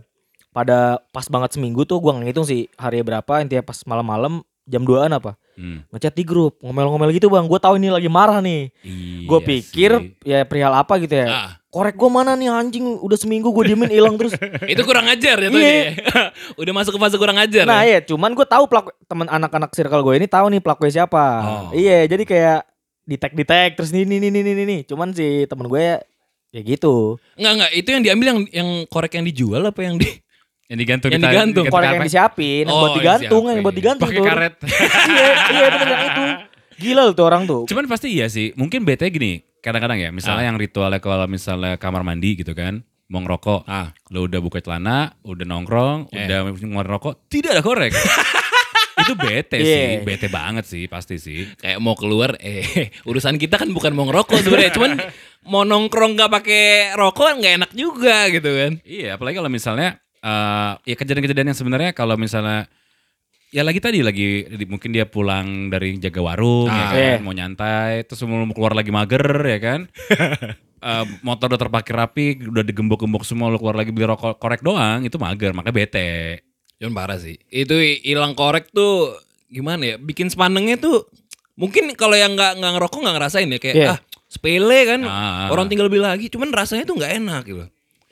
Pada 0.51 0.99
pas 1.15 1.27
banget 1.31 1.55
seminggu 1.55 1.87
tuh 1.87 2.03
gue 2.03 2.11
ngitung 2.11 2.43
sih 2.43 2.67
hari 2.75 3.07
berapa 3.07 3.39
intinya 3.39 3.63
pas 3.63 3.79
malam-malam 3.87 4.43
jam 4.71 4.83
2an 4.87 5.11
apa. 5.15 5.35
Hmm. 5.59 5.85
Ngechat 5.93 6.15
di 6.17 6.25
grup, 6.25 6.57
ngomel-ngomel 6.63 7.11
gitu 7.13 7.27
bang. 7.29 7.45
Gue 7.45 7.61
tahu 7.61 7.77
ini 7.77 7.91
lagi 7.91 8.07
marah 8.07 8.39
nih. 8.41 8.71
Gue 9.27 9.39
Iya 9.43 9.47
pikir 9.47 9.91
sih. 9.99 10.31
ya 10.31 10.39
perihal 10.47 10.73
apa 10.73 10.97
gitu 11.03 11.15
ya. 11.15 11.27
Ah. 11.29 11.51
Korek 11.71 11.95
gue 11.95 12.11
mana 12.11 12.35
nih 12.35 12.51
anjing 12.51 12.99
udah 12.99 13.15
seminggu 13.15 13.55
gue 13.55 13.75
diemin 13.75 13.91
hilang 13.91 14.19
terus. 14.19 14.35
Itu 14.73 14.83
kurang 14.83 15.07
ajar 15.07 15.39
ya 15.39 15.49
tuh. 15.55 15.61
Iya. 15.63 15.95
Udah 16.61 16.73
masuk 16.75 16.99
ke 16.99 17.01
fase 17.03 17.15
kurang 17.15 17.39
ajar. 17.39 17.63
Nah 17.63 17.87
ya? 17.87 17.95
iya, 17.95 17.99
cuman 18.03 18.35
gue 18.35 18.43
tahu 18.43 18.67
pelaku 18.67 18.91
teman 19.07 19.31
anak-anak 19.31 19.71
circle 19.71 20.03
gue 20.03 20.19
ini 20.19 20.27
tahu 20.27 20.51
nih 20.51 20.59
pelakunya 20.59 21.03
siapa. 21.03 21.27
Oh. 21.47 21.71
Iya, 21.71 22.11
jadi 22.11 22.27
kayak 22.27 22.61
di 23.07 23.17
tag 23.19 23.33
di 23.39 23.45
tag 23.47 23.79
terus 23.79 23.95
ini 23.95 24.19
ini 24.19 24.35
ini 24.35 24.43
ini 24.43 24.63
ini. 24.67 24.79
Cuman 24.83 25.15
si 25.15 25.47
temen 25.47 25.71
gue 25.71 25.79
ya, 25.79 25.99
ya 26.51 26.61
gitu. 26.67 27.23
Enggak, 27.39 27.53
enggak. 27.55 27.71
Itu 27.79 27.89
yang 27.95 28.03
diambil 28.03 28.27
yang 28.27 28.41
yang 28.51 28.69
korek 28.91 29.15
yang 29.15 29.25
dijual 29.31 29.63
apa 29.63 29.81
yang 29.87 29.95
di... 29.95 30.11
yang 30.71 30.79
digantung 30.79 31.11
Yang 31.11 31.21
kita- 31.21 31.33
digantung. 31.35 31.65
Korek 31.67 31.89
yang 31.91 32.07
disiapin, 32.07 32.63
yang 32.63 32.71
Oh, 32.71 32.81
buat 32.81 32.93
digantung, 32.95 33.27
disiapin. 33.43 33.51
yang 33.51 33.61
buat 33.61 33.77
digantung 33.77 34.07
pakai 34.07 34.23
karet. 34.23 34.55
iya, 35.11 35.27
iya 35.51 35.67
bener 35.69 35.89
yang 35.89 36.03
itu. 36.07 36.25
Gila 36.81 37.03
lu 37.05 37.13
tuh 37.13 37.27
orang 37.27 37.43
tuh. 37.45 37.63
Cuman 37.67 37.85
pasti 37.85 38.09
iya 38.09 38.27
sih. 38.27 38.55
Mungkin 38.55 38.87
bete 38.87 39.11
gini. 39.11 39.43
Kadang-kadang 39.59 39.99
ya, 39.99 40.09
misalnya 40.09 40.47
Ah. 40.47 40.49
yang 40.49 40.57
ritualnya 40.57 40.97
kalau 40.97 41.27
misalnya 41.27 41.77
kamar 41.77 42.01
mandi 42.01 42.33
gitu 42.33 42.55
kan, 42.55 42.81
mau 43.07 43.21
ngerokok, 43.21 43.67
Ah. 43.67 43.93
lo 44.09 44.25
udah 44.25 44.41
buka 44.41 44.59
celana, 44.59 45.13
udah 45.21 45.45
nongkrong, 45.45 46.09
Eh. 46.09 46.25
udah 46.25 46.39
ngeluarin 46.55 46.89
rokok, 46.89 47.29
tidak 47.29 47.59
ada 47.59 47.61
korek. 47.61 47.93
itu 49.01 49.13
bete 49.13 49.57
Iya. 49.57 49.65
sih, 49.67 49.85
bete 50.01 50.29
banget 50.29 50.65
sih 50.65 50.85
pasti 50.87 51.17
sih. 51.17 51.45
Kayak 51.57 51.77
mau 51.79 51.93
keluar, 51.93 52.39
eh 52.39 52.63
urusan 53.09 53.37
kita 53.37 53.57
kan 53.57 53.69
bukan 53.69 53.93
mau 53.93 54.07
ngerokok 54.07 54.39
sebenarnya, 54.39 54.73
cuman 54.73 54.91
mau 55.45 55.65
nongkrong 55.65 56.15
nggak 56.15 56.31
pakai 56.31 56.65
rokok 56.95 57.37
nggak 57.37 57.55
enak 57.59 57.71
juga 57.73 58.29
gitu 58.29 58.49
kan. 58.49 58.73
Iya, 58.81 59.17
apalagi 59.17 59.37
kalau 59.37 59.51
misalnya 59.51 60.01
eh 60.21 60.73
ya 60.85 60.95
kejadian-kejadian 60.95 61.51
yang 61.51 61.59
sebenarnya 61.59 61.91
kalau 61.91 62.15
misalnya 62.15 62.69
ya 63.49 63.65
lagi 63.65 63.81
tadi 63.81 63.99
lagi 64.01 64.47
mungkin 64.65 64.91
dia 64.91 65.05
pulang 65.05 65.69
dari 65.69 65.97
jaga 65.97 66.21
warung 66.21 66.69
ya 66.69 66.77
Ah. 66.77 66.89
kan, 66.89 66.97
Iya. 66.97 67.17
mau 67.19 67.33
nyantai, 67.33 68.05
terus 68.05 68.21
mau 68.23 68.45
keluar 68.49 68.73
lagi 68.73 68.91
mager 68.91 69.25
ya 69.43 69.59
kan. 69.59 69.81
Eh, 70.81 71.05
motor 71.21 71.53
udah 71.53 71.61
terparkir 71.61 71.93
rapi, 71.93 72.41
udah 72.41 72.65
digembok-gembok 72.65 73.21
semua, 73.21 73.53
lu 73.53 73.61
keluar 73.61 73.77
lagi 73.77 73.93
beli 73.93 74.09
rokok 74.09 74.41
korek 74.41 74.65
doang, 74.65 75.05
itu 75.05 75.21
mager, 75.21 75.53
makanya 75.53 75.77
bete. 75.77 76.41
Cuman 76.81 76.97
parah 76.97 77.21
sih. 77.21 77.37
Itu 77.53 77.77
hilang 77.77 78.33
korek 78.33 78.73
tuh 78.73 79.13
gimana 79.45 79.85
ya? 79.85 79.97
Bikin 80.01 80.33
sepanengnya 80.33 80.81
tuh 80.81 81.05
mungkin 81.53 81.93
kalau 81.93 82.17
yang 82.17 82.33
nggak 82.33 82.57
nggak 82.57 82.73
ngerokok 82.81 82.97
nggak 82.97 83.13
ngerasain 83.13 83.53
ya 83.53 83.61
kayak 83.61 83.77
Iya. 83.77 83.89
ah 83.93 83.99
sepele 84.25 84.81
kan 84.89 85.01
Ah. 85.05 85.53
orang 85.53 85.69
tinggal 85.69 85.93
beli 85.93 86.01
lagi. 86.01 86.33
Cuman 86.33 86.49
rasanya 86.49 86.89
tuh 86.89 86.97
nggak 86.97 87.13
enak 87.13 87.43
gitu. 87.45 87.65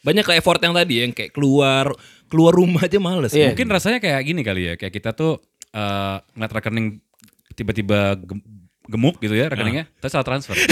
Banyak 0.09 0.25
ke 0.25 0.33
effort 0.35 0.57
yang 0.59 0.73
tadi 0.73 1.05
yang 1.05 1.13
kayak 1.13 1.37
keluar 1.37 1.93
keluar 2.25 2.53
rumah 2.57 2.81
aja 2.81 2.97
males. 2.97 3.37
Iya. 3.37 3.53
Mungkin 3.53 3.69
rasanya 3.69 4.01
kayak 4.01 4.25
gini 4.25 4.41
kali 4.41 4.63
ya, 4.65 4.75
kayak 4.75 4.95
kita 4.95 5.13
tuh 5.13 5.37
eh 5.69 6.17
ngeliat 6.33 6.53
rekening 6.57 6.97
tiba-tiba 7.53 8.17
gem- 8.17 8.45
gemuk 8.89 9.21
gitu 9.21 9.37
ya 9.37 9.53
rekeningnya, 9.53 9.85
terus 10.01 10.17
salah 10.17 10.25
transfer. 10.25 10.57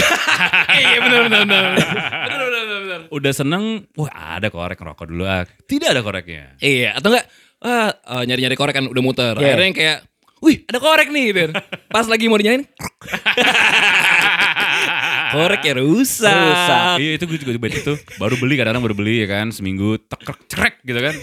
Iya 0.69 1.01
benar 1.01 1.21
benar 1.25 1.41
benar. 1.49 1.65
Benar 1.73 2.45
benar 2.45 2.79
benar. 2.81 2.99
Udah 3.09 3.29
seneng, 3.31 3.63
wah 3.93 4.09
ada 4.37 4.49
korek 4.49 4.77
ngerokok 4.77 5.05
dulu 5.05 5.25
ah. 5.25 5.45
Tidak 5.63 5.89
ada 5.89 6.01
koreknya. 6.01 6.57
Iya, 6.57 6.93
atau 6.93 7.09
enggak 7.09 7.25
ah, 7.59 7.89
eh, 7.93 8.23
nyari-nyari 8.25 8.53
korek 8.53 8.73
kan 8.73 8.85
udah 8.85 9.01
muter. 9.01 9.33
Iya. 9.33 9.53
Akhirnya 9.53 9.65
yang 9.65 9.77
kayak, 9.77 9.97
"Wih, 10.39 10.65
ada 10.65 10.77
korek 10.77 11.09
nih." 11.09 11.25
gitu. 11.27 11.53
Pas 11.89 12.05
lagi 12.05 12.25
mau 12.25 12.37
dinyalain, 12.37 12.65
korek 15.33 15.61
ya 15.65 15.73
rusak. 15.79 16.31
Rusak. 16.31 16.95
Iya 17.01 17.11
itu 17.17 17.23
gue 17.27 17.37
juga 17.41 17.51
bete 17.59 17.79
tuh. 17.83 17.97
Baru 18.21 18.35
beli 18.39 18.55
kadang-kadang 18.55 18.83
baru 18.85 18.95
beli 18.95 19.23
ya 19.23 19.27
kan, 19.27 19.51
seminggu 19.51 19.99
tekrek 20.07 20.39
cerek 20.47 20.75
gitu 20.85 20.99
kan. 20.99 21.15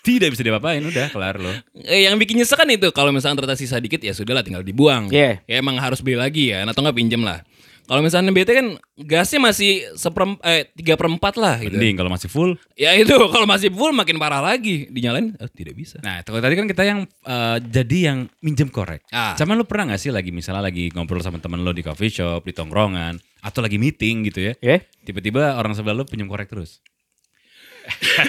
Tidak 0.00 0.32
bisa 0.32 0.40
diapa-apain 0.40 0.80
udah 0.80 1.12
kelar 1.12 1.36
loh. 1.36 1.52
Eh, 1.84 2.08
yang 2.08 2.16
bikin 2.16 2.40
nyesek 2.40 2.56
kan 2.56 2.64
itu 2.72 2.88
kalau 2.88 3.12
misalnya 3.12 3.44
ternyata 3.44 3.60
sisa 3.60 3.76
dikit 3.76 4.00
ya 4.00 4.16
sudahlah 4.16 4.40
tinggal 4.40 4.64
dibuang. 4.64 5.12
Iya. 5.12 5.44
Ya 5.44 5.60
emang 5.60 5.76
harus 5.76 6.00
beli 6.00 6.16
lagi 6.16 6.56
ya, 6.56 6.64
atau 6.64 6.80
enggak 6.80 6.96
pinjem 6.96 7.20
lah. 7.20 7.44
Kalau 7.90 8.06
misalnya 8.06 8.30
BT 8.30 8.50
kan 8.54 8.66
gasnya 9.02 9.42
masih 9.42 9.82
seperem 9.98 10.38
eh 10.46 10.70
tiga 10.78 10.94
perempat 10.94 11.34
lah 11.34 11.58
gitu. 11.58 11.74
Mending 11.74 11.98
kalau 11.98 12.06
masih 12.06 12.30
full. 12.30 12.54
Ya 12.78 12.94
itu 12.94 13.10
kalau 13.34 13.50
masih 13.50 13.66
full 13.74 13.90
makin 13.90 14.14
parah 14.14 14.38
lagi 14.38 14.86
dinyalain 14.94 15.34
eh, 15.34 15.50
tidak 15.50 15.74
bisa. 15.74 15.98
Nah, 16.06 16.22
kalau 16.22 16.38
tadi 16.38 16.54
kan 16.54 16.70
kita 16.70 16.86
yang 16.86 17.02
eh, 17.02 17.58
jadi 17.66 18.14
yang 18.14 18.18
minjem 18.38 18.70
korek. 18.70 19.02
Ah. 19.10 19.34
Cuman 19.34 19.58
lu 19.58 19.66
pernah 19.66 19.90
gak 19.90 20.06
sih 20.06 20.14
lagi 20.14 20.30
misalnya 20.30 20.70
lagi 20.70 20.94
ngobrol 20.94 21.18
sama 21.18 21.42
temen 21.42 21.66
lo 21.66 21.74
di 21.74 21.82
coffee 21.82 22.14
shop, 22.14 22.46
di 22.46 22.54
tongkrongan, 22.54 23.18
atau 23.42 23.58
lagi 23.58 23.74
meeting 23.74 24.22
gitu 24.30 24.38
ya. 24.38 24.54
Ya. 24.62 24.86
Tiba-tiba 25.02 25.58
orang 25.58 25.74
sebelah 25.74 25.98
lu 25.98 26.06
pinjem 26.06 26.30
korek 26.30 26.46
terus. 26.46 26.78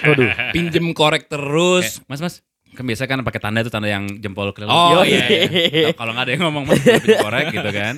Waduh. 0.09 0.57
Pinjem 0.57 0.89
korek 0.97 1.29
terus. 1.29 2.01
Kayak, 2.01 2.09
mas 2.09 2.19
mas, 2.25 2.35
kan 2.71 2.83
biasa 2.83 3.03
kan 3.03 3.19
pakai 3.21 3.39
tanda 3.39 3.59
itu 3.59 3.67
tanda 3.67 3.85
yang 3.85 4.07
jempol 4.17 4.49
kelelep. 4.51 4.69
Oh, 4.69 5.03
iya, 5.03 5.27
Nah, 5.27 5.93
Kalau 5.93 6.11
nggak 6.11 6.25
ada 6.25 6.31
yang 6.31 6.43
ngomong 6.45 6.63
mas 6.65 6.79
korek 7.17 7.51
gitu 7.51 7.69
kan. 7.69 7.95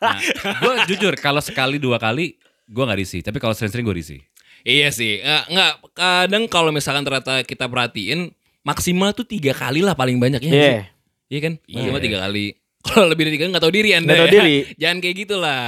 Nah, 0.00 0.18
gue 0.56 0.72
jujur 0.88 1.12
kalau 1.16 1.38
sekali 1.38 1.76
dua 1.76 1.96
kali 1.96 2.36
gue 2.64 2.82
nggak 2.82 2.98
risih, 2.98 3.20
tapi 3.20 3.36
kalau 3.36 3.52
sering-sering 3.52 3.84
gue 3.84 3.94
risih. 3.94 4.20
Iya 4.62 4.90
sih, 4.90 5.20
nggak, 5.20 5.44
nggak 5.48 5.72
kadang 5.92 6.44
kalau 6.46 6.70
misalkan 6.70 7.00
ternyata 7.00 7.40
kita 7.42 7.64
perhatiin 7.64 8.34
maksimal 8.62 9.12
tuh 9.12 9.22
tiga 9.22 9.52
kali 9.52 9.78
lah 9.78 9.94
paling 9.94 10.18
banyak 10.18 10.40
ya. 10.40 10.48
nggak 10.48 10.58
Iya. 10.58 10.72
sih? 10.72 10.84
Iya 11.28 11.40
kan, 11.40 11.52
maksimal 11.64 12.00
tiga 12.00 12.18
kali. 12.20 12.46
Kalau 12.86 13.06
lebih 13.06 13.26
dari 13.26 13.34
tiga 13.34 13.46
nggak 13.48 13.60
tahu 13.60 13.72
diri 13.72 13.90
anda. 13.92 14.06
Nggak 14.06 14.18
tahu 14.18 14.26
ya. 14.26 14.34
diri. 14.38 14.56
Jangan 14.76 14.98
kayak 15.00 15.16
gitulah. 15.18 15.62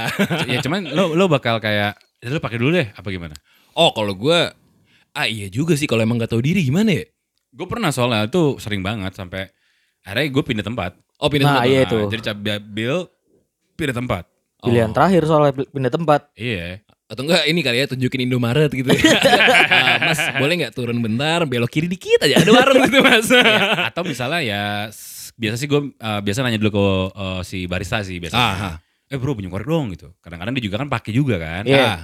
ya 0.45 0.57
cuman 0.59 0.81
lo 0.89 1.11
lo 1.13 1.27
bakal 1.27 1.59
kayak, 1.59 1.95
ya 2.17 2.27
lo 2.27 2.39
pakai 2.39 2.57
dulu 2.57 2.71
deh, 2.73 2.87
apa 2.89 3.07
gimana? 3.07 3.35
oh 3.71 3.91
kalau 3.91 4.11
gue, 4.11 4.39
ah 5.13 5.27
iya 5.27 5.47
juga 5.47 5.75
sih 5.75 5.83
kalau 5.83 5.99
emang 5.99 6.19
nggak 6.19 6.31
tahu 6.31 6.39
diri 6.39 6.59
gimana 6.61 6.91
ya? 6.91 7.03
Gue 7.49 7.65
pernah 7.65 7.89
soalnya 7.89 8.25
itu 8.25 8.57
sering 8.57 8.79
banget 8.79 9.13
sampai 9.13 9.49
akhirnya 10.01 10.27
gue 10.29 10.43
pindah 10.43 10.65
tempat. 10.65 10.91
Oh 11.17 11.27
pindah 11.27 11.45
Nah, 11.49 11.53
tempat. 11.61 11.69
iya. 11.69 11.79
Nah, 11.81 11.87
itu. 11.89 11.97
Jadi 12.09 12.21
cabai 12.23 12.57
bill 12.59 12.97
pindah 13.75 13.95
tempat. 13.95 14.23
Pilihan 14.59 14.91
terakhir 14.91 15.21
soalnya 15.23 15.53
pindah 15.55 15.91
tempat. 15.91 16.21
Iya. 16.35 16.83
Atau 17.09 17.25
enggak 17.25 17.41
ini 17.49 17.65
kali 17.65 17.81
ya 17.81 17.85
tunjukin 17.89 18.21
Indomaret 18.21 18.69
gitu 18.69 18.85
ya. 18.85 19.01
Mas 20.07 20.21
boleh 20.37 20.53
nggak 20.61 20.73
turun 20.77 21.01
bentar 21.01 21.41
belok 21.43 21.71
kiri 21.71 21.89
dikit 21.89 22.21
aja 22.21 22.37
ada 22.37 22.51
warung 22.53 22.85
gitu 22.85 23.01
mas. 23.01 23.25
Ya, 23.33 23.89
atau 23.89 24.05
misalnya 24.05 24.39
ya 24.45 24.61
biasa 25.33 25.55
sih 25.57 25.65
gue 25.65 25.89
uh, 25.95 26.19
biasa 26.21 26.43
nanya 26.45 26.59
dulu 26.61 26.69
ke 26.75 26.83
uh, 27.17 27.41
si 27.41 27.65
barista 27.65 28.05
sih 28.05 28.21
biasanya. 28.21 28.45
Aha. 28.45 28.71
Eh 29.09 29.17
bro 29.17 29.33
pinjam 29.33 29.49
korek 29.49 29.65
dong 29.65 29.89
gitu. 29.89 30.13
Kadang-kadang 30.21 30.53
dia 30.53 30.63
juga 30.63 30.77
kan 30.77 30.87
pakai 30.87 31.11
juga 31.11 31.41
kan. 31.41 31.63
Iya. 31.65 31.81
Ah. 31.81 31.99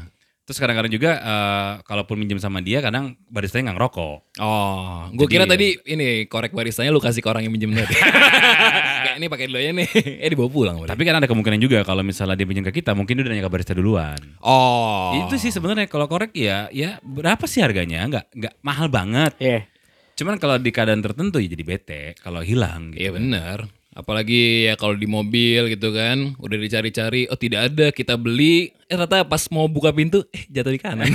Terus 0.46 0.62
kadang-kadang 0.62 0.94
juga 0.94 1.12
uh, 1.26 1.72
kalaupun 1.90 2.22
minjem 2.22 2.38
sama 2.38 2.62
dia 2.62 2.78
kadang 2.78 3.18
baristanya 3.34 3.74
nggak 3.74 3.78
ngerokok. 3.82 4.18
Oh, 4.38 5.10
gue 5.10 5.26
Jadi- 5.26 5.34
kira 5.34 5.46
tadi 5.50 5.68
ini 5.90 6.30
korek 6.30 6.54
baristanya 6.54 6.94
lu 6.94 7.02
kasih 7.02 7.26
ke 7.26 7.30
orang 7.34 7.50
yang 7.50 7.54
minjem 7.54 7.74
tadi. 7.74 7.98
Kayak, 9.06 9.18
ini 9.18 9.26
pakai 9.26 9.46
dulu 9.50 9.58
aja 9.58 9.72
nih. 9.74 9.90
eh 10.22 10.30
dibawa 10.30 10.50
pulang. 10.54 10.76
berarti. 10.78 10.94
Tapi 10.94 11.02
kan 11.02 11.16
ada 11.18 11.26
kemungkinan 11.26 11.58
juga 11.58 11.82
kalau 11.82 12.06
misalnya 12.06 12.38
dia 12.38 12.46
pinjam 12.46 12.62
ke 12.62 12.78
kita, 12.78 12.94
mungkin 12.94 13.18
dia 13.18 13.24
udah 13.26 13.32
nanya 13.34 13.46
ke 13.50 13.52
barista 13.58 13.74
duluan. 13.74 14.22
oh. 14.46 15.18
Itu 15.26 15.42
sih 15.42 15.50
sebenarnya 15.50 15.90
kalau 15.90 16.06
korek 16.06 16.30
ya, 16.38 16.70
ya 16.70 17.02
berapa 17.02 17.42
sih 17.50 17.66
harganya? 17.66 18.06
Nggak 18.06 18.26
nggak 18.38 18.54
mahal 18.62 18.86
banget. 18.94 19.34
Iya. 19.42 19.66
Cuman 20.14 20.38
kalau 20.38 20.62
di 20.62 20.70
keadaan 20.70 21.02
tertentu 21.02 21.42
ya 21.42 21.50
jadi 21.50 21.64
bete 21.66 22.02
kalau 22.22 22.46
hilang. 22.46 22.94
Gitu. 22.94 23.02
Iya 23.02 23.10
benar. 23.18 23.58
Apalagi 23.96 24.68
ya 24.68 24.76
kalau 24.76 24.92
di 25.00 25.08
mobil 25.08 25.72
gitu 25.72 25.96
kan, 25.96 26.36
udah 26.36 26.58
dicari-cari, 26.60 27.32
oh 27.32 27.40
tidak 27.40 27.72
ada, 27.72 27.96
kita 27.96 28.20
beli, 28.20 28.76
eh 28.92 29.00
ternyata 29.00 29.24
pas 29.24 29.40
mau 29.56 29.72
buka 29.72 29.96
pintu, 29.96 30.20
eh 30.36 30.44
jatuh 30.52 30.76
di 30.76 30.80
kanan. 30.84 31.08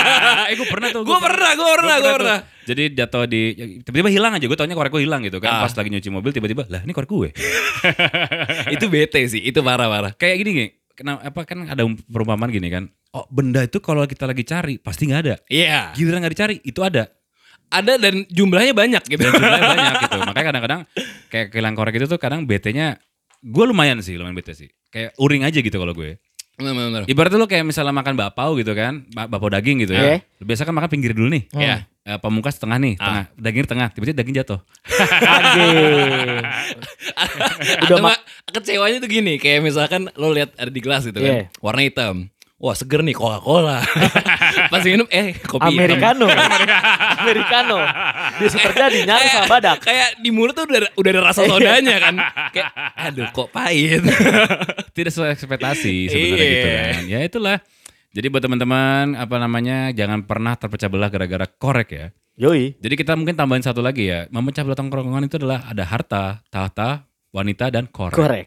eh 0.50 0.54
gue 0.54 0.68
pernah 0.70 0.94
tuh. 0.94 1.02
Gue 1.02 1.18
pernah, 1.18 1.50
gue 1.58 1.68
pernah, 1.74 1.96
gue 1.98 2.12
pernah. 2.14 2.38
tuh. 2.38 2.70
Jadi 2.70 2.82
jatuh 2.94 3.26
di 3.26 3.42
tiba-tiba 3.82 4.06
hilang 4.14 4.38
aja. 4.38 4.46
Gue 4.46 4.54
taunya 4.54 4.78
korek 4.78 4.94
gue 4.94 5.02
hilang 5.02 5.26
gitu 5.26 5.42
kan. 5.42 5.50
Ah. 5.50 5.60
Pas 5.66 5.74
lagi 5.74 5.90
nyuci 5.90 6.10
mobil 6.14 6.30
tiba-tiba 6.30 6.62
lah 6.70 6.86
ini 6.86 6.94
korek 6.94 7.10
gue. 7.10 7.34
itu 8.78 8.86
bete 8.86 9.18
sih, 9.26 9.42
itu 9.42 9.58
parah-parah. 9.58 10.14
Kayak 10.14 10.36
gini 10.46 10.50
nih. 10.54 10.70
Kenapa 10.94 11.26
apa 11.26 11.40
kan 11.42 11.66
ada 11.66 11.82
perumpamaan 12.06 12.54
gini 12.54 12.70
kan. 12.70 12.86
Oh 13.18 13.26
benda 13.26 13.66
itu 13.66 13.82
kalau 13.82 14.06
kita 14.06 14.30
lagi 14.30 14.46
cari 14.46 14.78
pasti 14.78 15.10
nggak 15.10 15.20
ada. 15.26 15.34
Iya. 15.50 15.90
Giliran 15.98 16.22
nggak 16.22 16.34
dicari 16.38 16.54
itu 16.62 16.86
ada. 16.86 17.17
Ada 17.68 18.00
dan 18.00 18.24
jumlahnya 18.26 18.72
banyak 18.72 19.02
gitu. 19.04 19.20
Dan 19.20 19.32
jumlahnya 19.34 19.68
banyak 19.76 19.92
gitu. 20.02 20.16
Makanya 20.18 20.46
kadang-kadang 20.48 20.80
kayak 21.28 21.46
kehilangan 21.52 21.76
korek 21.76 21.94
itu 21.96 22.06
tuh 22.06 22.16
kadang 22.16 22.44
betenya 22.44 22.96
gue 23.38 23.64
lumayan 23.64 24.00
sih, 24.00 24.16
lumayan 24.16 24.34
bete 24.34 24.52
sih. 24.52 24.68
Kayak 24.88 25.12
uring 25.16 25.44
aja 25.44 25.58
gitu 25.58 25.76
kalau 25.76 25.92
gue. 25.92 26.16
Benar, 26.58 26.74
benar. 26.74 27.02
Ibaratnya 27.06 27.38
lo 27.38 27.46
kayak 27.46 27.62
misalnya 27.62 27.94
makan 27.94 28.18
bakpao 28.18 28.58
gitu 28.58 28.74
kan, 28.74 29.06
ba- 29.14 29.30
bakpao 29.30 29.46
daging 29.46 29.86
gitu 29.86 29.94
ya. 29.94 30.18
Lo 30.18 30.44
biasa 30.44 30.66
kan 30.66 30.74
makan 30.74 30.90
pinggir 30.90 31.14
dulu 31.14 31.30
nih. 31.30 31.46
Iya. 31.54 31.86
Eh, 32.02 32.18
pamungkas 32.18 32.56
tengah 32.56 32.80
nih, 32.80 32.96
tengah. 32.96 33.24
Daging 33.36 33.68
tengah, 33.68 33.88
tiba-tiba 33.92 34.16
daging 34.16 34.36
jatuh. 34.42 34.58
Anjing. 35.22 36.42
Atau 37.84 37.96
kecewanya 38.54 38.98
tuh 38.98 39.06
gini, 39.06 39.36
kayak 39.36 39.60
misalkan 39.60 40.08
lo 40.14 40.32
lihat 40.32 40.56
ada 40.56 40.66
di 40.66 40.80
gelas 40.80 41.04
gitu 41.04 41.20
Iya. 41.20 41.46
kan, 41.46 41.60
warna 41.60 41.82
hitam. 41.84 42.14
Wah 42.58 42.74
seger 42.74 43.06
nih 43.06 43.14
Coca-Cola. 43.14 43.78
Pas 44.74 44.82
minum 44.82 45.06
eh 45.14 45.30
kopi. 45.38 45.78
Americano. 45.78 46.26
Americano. 47.22 47.78
Bisa 48.42 48.58
terjadi 48.58 49.06
nyaris 49.06 49.30
sama 49.30 49.46
badak. 49.46 49.78
Kayak 49.78 50.18
di 50.18 50.34
mulut 50.34 50.58
tuh 50.58 50.66
udah, 50.66 50.90
udah 50.98 51.10
ada 51.14 51.22
rasa 51.22 51.46
sodanya 51.46 52.02
kan. 52.02 52.14
Kayak 52.50 52.70
aduh 52.98 53.30
kok 53.30 53.54
pahit. 53.54 54.02
Tidak 54.98 55.10
sesuai 55.14 55.38
ekspektasi 55.38 56.10
sebenarnya 56.10 56.34
Iya. 56.34 56.50
gitu 56.50 56.68
kan. 56.74 56.94
Ya 57.06 57.18
itulah. 57.22 57.56
Jadi 58.10 58.26
buat 58.26 58.42
teman-teman 58.42 59.14
apa 59.14 59.36
namanya 59.38 59.94
jangan 59.94 60.26
pernah 60.26 60.58
terpecah 60.58 60.90
belah 60.90 61.14
gara-gara 61.14 61.46
korek 61.46 61.88
ya. 61.94 62.06
Yoi. 62.42 62.74
Jadi 62.82 62.94
kita 62.98 63.14
mungkin 63.14 63.38
tambahin 63.38 63.62
satu 63.62 63.78
lagi 63.78 64.10
ya. 64.10 64.26
Memecah 64.34 64.66
belah 64.66 64.74
tongkrongan 64.74 65.30
itu 65.30 65.38
adalah 65.38 65.62
ada 65.62 65.86
harta, 65.86 66.42
tahta, 66.50 67.06
wanita 67.30 67.70
dan 67.70 67.86
korek. 67.86 68.18
Korek. 68.18 68.46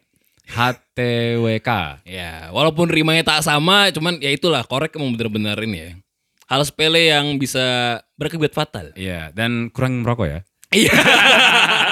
HTWK. 0.51 1.69
ya, 2.03 2.51
walaupun 2.51 2.91
rimanya 2.91 3.23
tak 3.35 3.47
sama, 3.47 3.87
cuman 3.95 4.19
ya 4.19 4.29
itulah 4.35 4.61
korek 4.67 4.93
emang 4.99 5.15
bener-bener 5.15 5.55
ini 5.63 5.77
ya. 5.79 5.91
Hal 6.51 6.67
sepele 6.67 7.07
yang 7.07 7.39
bisa 7.39 7.97
berakibat 8.19 8.51
fatal. 8.51 8.91
Iya, 8.99 9.31
dan 9.31 9.71
kurang 9.71 10.03
merokok 10.03 10.27
ya. 10.27 10.39
Iya. 10.71 10.91